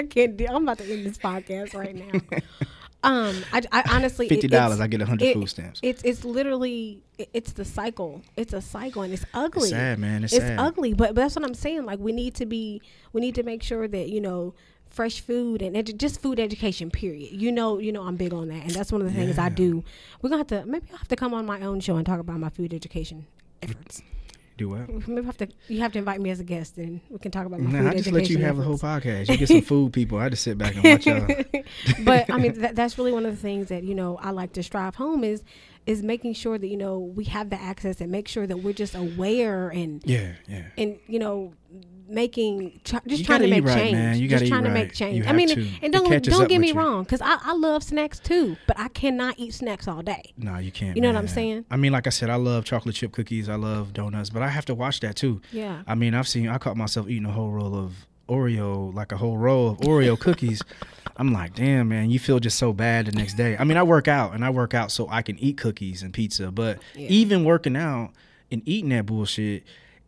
[0.00, 0.36] I can't.
[0.36, 2.38] Do, I'm about to end this podcast right now.
[3.02, 5.80] Um, I, I honestly fifty dollars, I get hundred food stamps.
[5.82, 8.20] It's it's literally it's the cycle.
[8.36, 9.70] It's a cycle and it's ugly.
[9.70, 10.22] sad, man.
[10.22, 10.60] It's It's sad.
[10.60, 11.86] ugly, but, but that's what I'm saying.
[11.86, 12.82] Like we need to be
[13.14, 14.52] we need to make sure that you know
[14.90, 16.90] fresh food and edu- just food education.
[16.90, 17.32] Period.
[17.32, 19.48] You know, you know I'm big on that, and that's one of the things I
[19.48, 19.82] do.
[20.20, 22.20] We're gonna have to maybe I'll have to come on my own show and talk
[22.20, 23.26] about my food education
[23.62, 24.02] efforts.
[24.60, 24.90] Do what?
[25.08, 27.46] Maybe have to you have to invite me as a guest and we can talk
[27.46, 29.30] about my Nah, I just let you have the whole podcast.
[29.30, 30.18] You get some food people.
[30.18, 31.26] I just sit back and watch y'all.
[32.04, 34.52] but I mean, that, that's really one of the things that you know I like
[34.52, 35.42] to strive home is
[35.86, 38.74] is making sure that you know we have the access and make sure that we're
[38.74, 40.64] just aware and Yeah, yeah.
[40.76, 41.54] and you know
[42.10, 44.18] making just You trying to make right, change man.
[44.18, 44.74] You just trying to right.
[44.88, 45.66] make change i mean to.
[45.82, 46.74] and don't don't get me you.
[46.74, 50.58] wrong because I, I love snacks too but i cannot eat snacks all day No,
[50.58, 50.96] you can't.
[50.96, 51.64] You know what I'm saying?
[51.70, 53.48] I mean, like I said, I love chocolate chip cookies.
[53.48, 55.40] I love donuts, but I have to watch that too.
[55.52, 56.48] yeah I mean, I've seen.
[56.48, 60.18] I caught myself eating a whole roll of Oreo, like a whole roll of Oreo
[60.26, 60.62] cookies.
[61.16, 63.56] I'm like, damn, man, you feel just so bad the next day.
[63.58, 66.12] I mean, I work out and I work out so I can eat cookies and
[66.14, 67.08] pizza, but Yeah.
[67.08, 68.12] even working out
[68.50, 69.64] and eating that bullshit,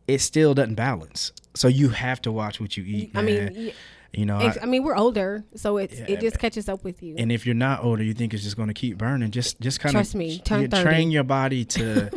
[0.06, 1.32] it still doesn't balance.
[1.54, 3.10] So you have to watch what you eat.
[3.14, 3.72] i mean
[4.14, 7.02] you know, I- I, mean we're older so it's Yeah, it just catches up with
[7.02, 9.30] you and if you're not older, you think it's just going to keep burning.
[9.30, 10.82] Just, just kind of Trust me, turn 30.
[10.82, 12.10] train your body to,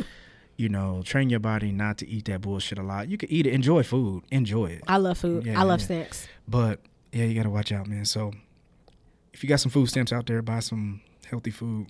[0.58, 3.08] you know, train your body not to eat that bullshit a lot.
[3.08, 4.82] You can eat it, enjoy food, enjoy it.
[4.86, 5.86] i love food Yeah, i love yeah.
[5.86, 6.80] snacks But
[7.12, 8.04] yeah, you gotta watch out, man.
[8.04, 8.32] So
[9.32, 11.86] if you got some food stamps out there, buy some healthy food.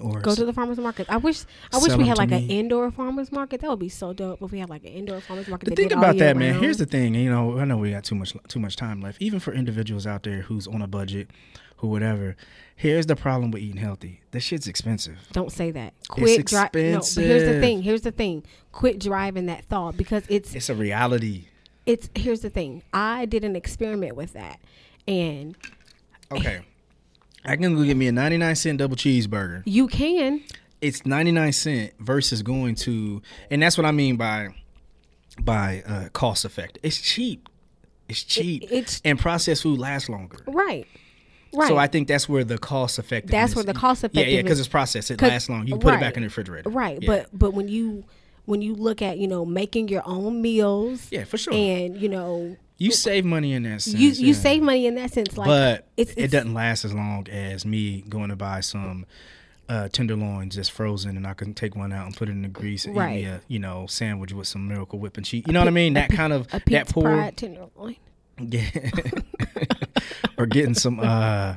[0.00, 1.06] Or Go to the farmers market.
[1.10, 3.60] I wish I wish we had like an indoor farmers market.
[3.60, 5.68] That would be so dope if we had like an indoor farmers market.
[5.68, 6.52] the thing about that, man.
[6.52, 6.64] round.
[6.64, 7.14] Here's the thing.
[7.14, 9.20] You know, I know we got too much too much time left.
[9.20, 11.28] Even for individuals out there who's on a budget,
[11.76, 12.36] who whatever.
[12.74, 14.22] Here's the problem with eating healthy.
[14.30, 15.18] This shit's expensive.
[15.32, 15.92] Don't say that.
[16.08, 16.92] Quit driving.
[16.92, 17.82] No, but here's the thing.
[17.82, 18.44] Here's the thing.
[18.72, 21.48] Quit driving that thought because it's It's a reality.
[21.84, 22.08] it's.
[22.14, 22.82] Here's the thing.
[22.94, 24.58] I did an experiment with that,
[25.06, 25.54] and
[26.32, 26.62] Okay.
[27.44, 29.62] I can go get me a 99 cent double cheeseburger.
[29.66, 30.42] you can.
[30.80, 33.20] it's 99 cent versus going to
[33.50, 34.48] and that's what i mean by
[35.40, 37.48] by uh, cost effect it's cheap
[38.08, 38.64] It's cheap.
[38.64, 40.38] it's- and processed food lasts longer.
[40.46, 40.86] right.
[41.54, 41.68] Right.
[41.68, 43.30] So I think that's where the cost effective.
[43.30, 45.10] That's where the cost Yeah, yeah, because it's processed.
[45.10, 45.66] It lasts long.
[45.66, 46.70] You can put it back in the refrigerator.
[46.70, 47.06] Right, Yeah.
[47.06, 48.04] but but when you
[48.46, 51.52] when you look at you know making your own meals, yeah, for sure.
[51.52, 53.96] and you know you save money in that sense.
[53.96, 54.40] you you yeah.
[54.40, 58.02] save money in that sense, like but it's, it doesn't last as long as me
[58.08, 59.06] going to buy some
[59.68, 62.48] uh, tenderloins just frozen, and I can take one out and put it in the
[62.48, 63.14] grease and eat Right.
[63.16, 65.44] me a you know sandwich with some Miracle Whip and cheese.
[65.46, 65.94] You know what I mean?
[65.94, 67.30] That kind of a that poor.
[67.36, 67.96] tenderloin.
[68.38, 68.62] Yeah.
[70.38, 71.56] or getting some uh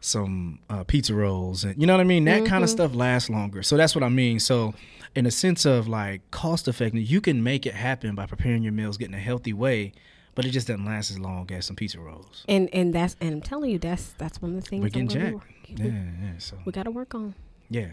[0.00, 2.24] some uh, pizza rolls and you know what I mean?
[2.24, 2.76] That kind of Mm-hmm.
[2.76, 3.62] stuff lasts longer.
[3.62, 4.40] So that's what I mean.
[4.40, 4.74] So
[5.14, 8.72] in a sense of like cost effective, you can make it happen by preparing your
[8.72, 9.92] meals, getting a healthy way,
[10.34, 12.44] but it just doesn't last as long as some pizza rolls.
[12.48, 15.08] And and that's and I'm telling you that's that's one of the things We're getting
[15.08, 15.44] jacked.
[15.68, 16.32] Yeah, yeah.
[16.38, 17.34] So we got to work on.
[17.68, 17.88] yeah.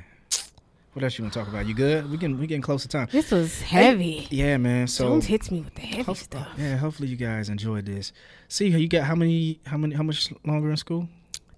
[0.93, 1.67] What else you want to talk about?
[1.67, 2.09] You good?
[2.09, 3.07] We getting we getting close to time.
[3.11, 4.27] This was heavy.
[4.31, 4.87] Yeah, man.
[4.87, 6.47] So Jones hits me with the heavy stuff.
[6.57, 8.11] yeah, hopefully you guys enjoyed this.
[8.47, 11.07] See, you got how many how many how much longer in school?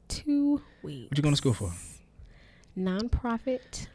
[0.09, 1.09] Two weeks.
[1.09, 1.71] What you going to school for?
[2.77, 3.87] Nonprofit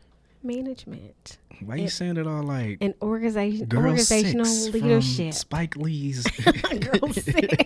[0.43, 5.35] management Why you It- saying it all like an organization organizational leadership.
[5.35, 6.23] Spike Lee's.
[6.81, 7.57] Girl Six.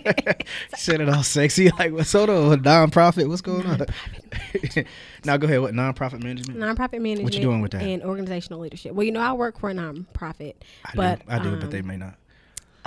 [0.77, 1.69] said it all sexy.
[1.77, 3.27] Like, what's of a nonprofit?
[3.27, 3.85] What's going on?
[5.25, 5.61] now go ahead.
[5.61, 6.59] What nonprofit management?
[6.59, 7.23] Nonprofit management.
[7.23, 7.81] What you doing with that?
[7.83, 8.93] And organizational leadership.
[8.93, 11.25] Well, you know, I work for a nonprofit, I but do.
[11.31, 12.15] I do, but um, they may not.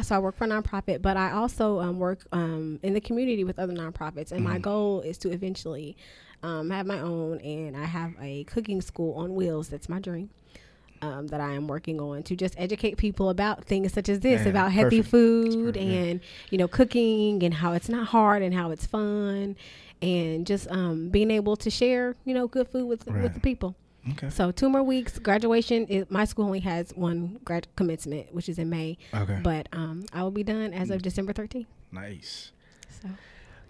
[0.03, 3.45] so I work for a nonprofit, but I also um, work um, in the community
[3.45, 4.45] with other nonprofits, and Mm-hmm.
[4.45, 5.97] my goal is to eventually
[6.43, 9.69] um, have my own, and I have a cooking school on wheels.
[9.69, 10.31] That's my dream.
[11.05, 14.43] Um, that I am working on to just educate people about things such as this,
[14.43, 15.11] Yeah, about healthy perfect.
[15.11, 19.57] food and you know cooking and how it's not hard and how it's fun,
[20.03, 23.23] and just um, being able to share you know good food with Right.
[23.23, 23.75] with the people.
[24.13, 24.29] Okay.
[24.31, 25.87] So two more weeks, graduation.
[25.87, 28.99] Is, my school only has one grad commencement, which is in May.
[29.15, 29.41] Okay.
[29.43, 31.67] But um, I will be done as of December 13th.
[31.91, 32.53] nice.
[33.01, 33.09] So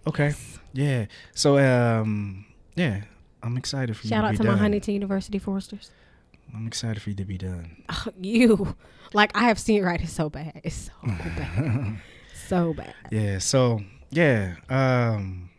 [0.06, 0.32] Okay.
[0.72, 1.06] Yeah.
[1.34, 2.44] So um
[2.76, 3.02] yeah,
[3.42, 4.52] I'm excited for you shout to out to done.
[4.52, 5.90] my Huntington University Foresters.
[6.54, 7.82] I'm excited for you to be done.
[7.88, 8.76] Oh, you,
[9.12, 10.00] like I have seen right.
[10.00, 10.60] It's so bad.
[10.64, 12.00] It's so bad.
[12.48, 12.94] so bad.
[13.10, 13.38] Yeah.
[13.38, 13.80] So
[14.10, 14.56] yeah.
[14.68, 15.50] Um.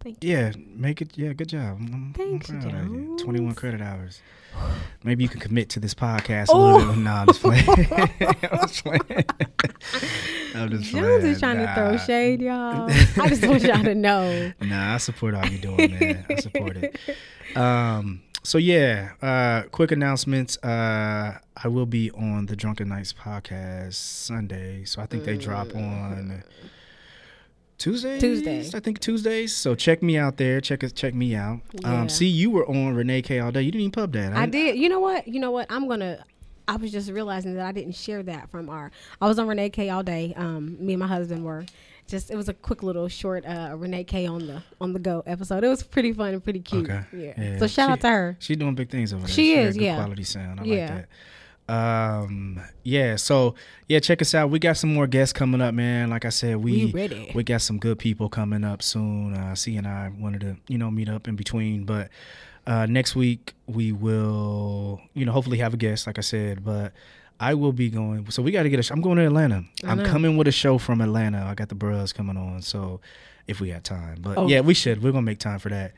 [0.00, 1.18] Thank Yeah, make it.
[1.18, 1.78] Yeah, good job.
[1.80, 3.06] I'm, I'm Thanks, proud of you.
[3.08, 3.22] Jones.
[3.22, 4.20] 21 credit hours.
[5.02, 6.98] Maybe you can commit to this podcast a little bit.
[6.98, 7.68] Nah, I'm just playing.
[8.52, 9.24] I'm just playing.
[10.54, 11.24] I'm just Jones playing.
[11.26, 12.88] is trying to throw shade, y'all.
[12.88, 14.52] I just want y'all to know.
[14.60, 16.24] Nah, I support all you doing, man.
[16.30, 16.98] I support it.
[17.56, 20.56] Um, so yeah, uh, quick announcements.
[20.58, 25.74] Uh, I will be on the Drunken Nights podcast Sunday, so I think they drop
[25.74, 26.44] on
[27.76, 28.20] Tuesdays.
[28.20, 28.70] Tuesday.
[28.72, 29.52] I think Tuesdays.
[29.52, 30.60] So check me out there.
[30.60, 30.92] Check us.
[30.92, 31.60] Check me out.
[31.72, 32.02] Yeah.
[32.02, 33.62] Um, see, you were on Renee K all day.
[33.62, 34.32] You didn't even pub that.
[34.32, 34.76] I did.
[34.76, 35.26] You know what?
[35.26, 35.66] You know what?
[35.68, 36.24] I'm gonna.
[36.68, 38.92] I was just realizing that I didn't share that from our.
[39.20, 40.34] I was on Renee K all day.
[40.36, 41.66] Um, me and my husband were.
[42.06, 45.22] Just it was a quick little short uh, Renee K on the on the go
[45.26, 45.64] episode.
[45.64, 46.88] It was pretty fun and pretty cute.
[46.88, 47.02] Okay.
[47.12, 47.32] Yeah.
[47.36, 47.58] Yeah.
[47.58, 48.36] So shout She- out to her.
[48.38, 49.34] She's doing big things over there.
[49.34, 49.96] She got is, good yeah.
[49.96, 50.60] Quality sound.
[50.60, 50.76] I Yeah.
[50.80, 51.08] like that.
[51.68, 53.16] Um, yeah.
[53.16, 53.56] So
[53.88, 54.50] yeah, check us out.
[54.50, 56.10] We got some more guests coming up, man.
[56.10, 57.32] Like I said, we We ready.
[57.34, 59.34] we got some good people coming up soon.
[59.34, 62.08] Uh, C and I wanted to you know meet up in between, but
[62.68, 66.92] uh, next week we will you know hopefully have a guest, like I said, but.
[67.38, 68.30] I will be going.
[68.30, 68.82] So we got to get a.
[68.82, 69.64] sh- I'm going to Atlanta.
[69.84, 71.44] I'm coming with a show from Atlanta.
[71.44, 72.62] I got the bros coming on.
[72.62, 73.00] So
[73.46, 74.48] if we have time, but Oh.
[74.48, 75.02] yeah, we should.
[75.02, 75.92] We're gonna make time for that.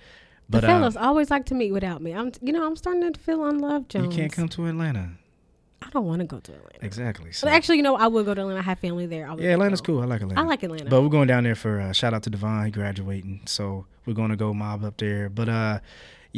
[0.51, 2.12] But the uh, fellas always like to meet without me.
[2.14, 4.03] I'm, you know, I'm starting to feel unloved, Joe.
[4.03, 5.11] you can't come to Atlanta.
[5.80, 6.84] I don't want to go to Atlanta.
[6.84, 7.32] Exactly.
[7.32, 7.47] So.
[7.47, 8.59] But actually, you know, I will go to Atlanta.
[8.59, 9.32] I have family there.
[9.39, 10.03] Yeah, Atlanta's cool.
[10.03, 10.41] I like Atlanta.
[10.41, 10.91] I like Atlanta.
[10.91, 12.64] But we're going down there for uh, shout out to Devon.
[12.64, 15.28] He graduating, so we're going to go mob up there.
[15.28, 15.78] But uh,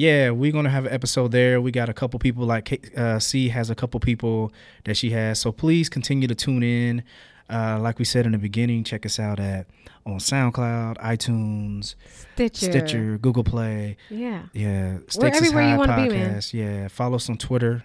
[0.01, 1.61] yeah, we're gonna have an episode there.
[1.61, 4.51] We got a couple people like uh, C has a couple people
[4.85, 5.39] that she has.
[5.39, 7.03] So please continue to tune in.
[7.51, 9.67] Uh, like we said in the beginning, check us out at
[10.07, 11.97] on SoundCloud, iTunes,
[12.33, 12.71] Stitcher.
[12.71, 13.99] Stitcher, Google Play.
[14.09, 14.45] Yeah.
[14.55, 16.35] Yeah, Stakes is everywhere you High wanna be, man.
[16.37, 16.55] podcast.
[16.55, 17.85] Yeah, follow us on Twitter.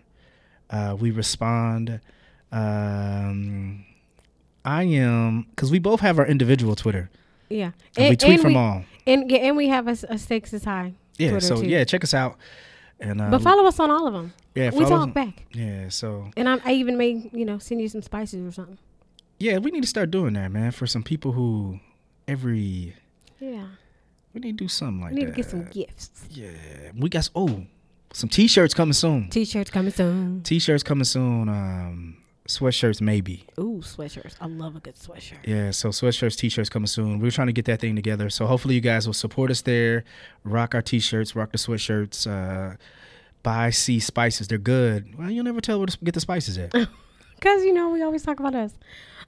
[0.69, 1.99] Uh, we respond.
[2.49, 3.83] Um,
[4.63, 7.09] I am because we both have our individual Twitter.
[7.49, 7.71] Yeah.
[7.97, 8.85] And, we tweet from we, all.
[9.05, 10.93] And, and we have a, a stakes is high.
[11.17, 11.67] Yeah, Twitter, so too.
[11.67, 12.37] yeah, check us out.
[12.99, 14.33] And uh, But follow us on all of them.
[14.55, 15.45] yeah, we talk back.
[15.53, 18.77] Yeah, so And I, I even may, you know, send you some spices or something.
[19.39, 20.71] yeah, we need to start doing that, man.
[20.71, 21.79] For some people who
[22.27, 22.95] every
[23.39, 23.67] Yeah.
[24.33, 25.15] we need to do something like that.
[25.15, 25.35] We need that.
[25.35, 26.11] to get some gifts.
[26.31, 26.49] Yeah,
[26.97, 27.65] we got oh
[28.13, 29.29] some t-shirts coming soon.
[29.29, 30.41] T-shirts coming soon.
[30.43, 31.49] T-shirts coming soon.
[31.49, 32.17] Um,
[32.47, 33.45] sweatshirts maybe.
[33.59, 34.35] Ooh, sweatshirts.
[34.39, 35.45] I love a good sweatshirt.
[35.45, 37.19] Yeah, so sweatshirts, t-shirts coming soon.
[37.19, 38.29] We're trying to get that thing together.
[38.29, 40.03] So hopefully you guys will support us there.
[40.43, 42.27] Rock our t-shirts, rock the sweatshirts.
[42.27, 42.75] Uh,
[43.43, 44.47] buy C spices.
[44.47, 45.17] They're good.
[45.17, 46.73] Well, you'll never tell where to get the spices at.
[47.35, 48.73] Because, you know, we always talk about us.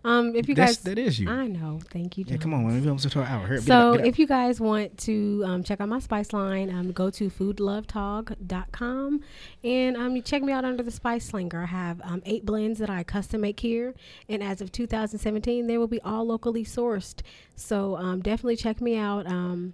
[0.04, 1.30] Um, if you That's, guys, that is you.
[1.30, 1.80] I know.
[1.92, 2.26] Thank you.
[2.28, 2.82] yeah, come on, man.
[2.82, 3.48] We almost to an hour.
[3.48, 6.92] Get So up, if you guys want to um, check out my spice line, um,
[6.92, 9.22] go to foodlovetalk.com
[9.64, 11.64] and um, you check me out under the Spice Slinger.
[11.64, 13.96] I have um, eight blends that I custom make here,
[14.30, 17.22] and as of 2017, they will be all locally sourced.
[17.56, 19.28] So um, definitely check me out.
[19.28, 19.74] Um,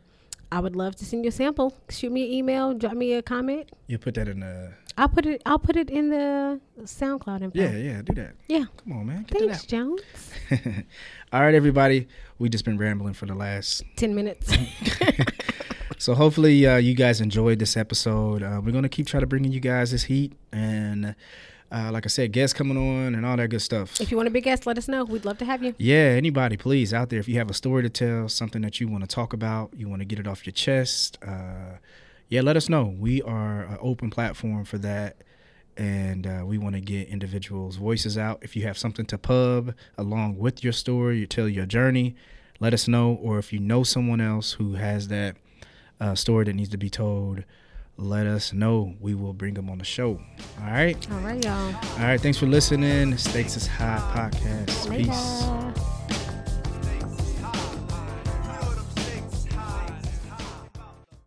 [0.54, 1.74] I would love to send you a sample.
[1.90, 3.72] Shoot me an email, drop me a comment.
[3.88, 4.72] you put that in the.
[5.00, 5.42] I'll put it.
[5.48, 7.58] I'll put it in the SoundCloud info.
[7.60, 8.36] Yeah, yeah, do that.
[8.48, 8.66] Yeah.
[8.84, 9.24] Come on, man.
[9.28, 10.02] Get Thanks, Jones.
[11.34, 12.08] All right, everybody.
[12.38, 14.54] We just been rambling for the last Ten minutes.
[16.00, 18.44] So hopefully uh, you guys enjoyed this episode.
[18.44, 21.14] Uh, we're gonna keep trying to bringing you guys this heat and, uh,
[21.92, 24.00] like I said, guests coming on and all that good stuff.
[24.00, 25.04] if you want to be a guest, let us know.
[25.04, 25.74] We'd love to have you.
[25.78, 28.88] Yeah, anybody, please out there, if you have a story to tell, something that you
[28.88, 31.78] want to talk about, you want to get it off your chest, uh,
[32.30, 32.86] yeah, let us know.
[32.86, 35.18] We are an open platform for that,
[35.78, 38.40] and uh, we want to get individuals' voices out.
[38.42, 42.16] If you have something to pub along with your story, you tell your journey,
[42.60, 43.20] let us know.
[43.22, 45.36] Or if you know someone else who has that
[46.00, 47.44] uh, story that needs to be told,
[47.98, 48.96] let us know.
[49.00, 50.20] We will bring them on the show.
[50.60, 51.12] All right.
[51.12, 51.76] All right, y'all.
[51.76, 52.20] All right.
[52.20, 53.18] Thanks for listening.
[53.18, 54.90] Stakes is High podcast.
[54.90, 55.08] Peace.
[55.10, 56.03] Later.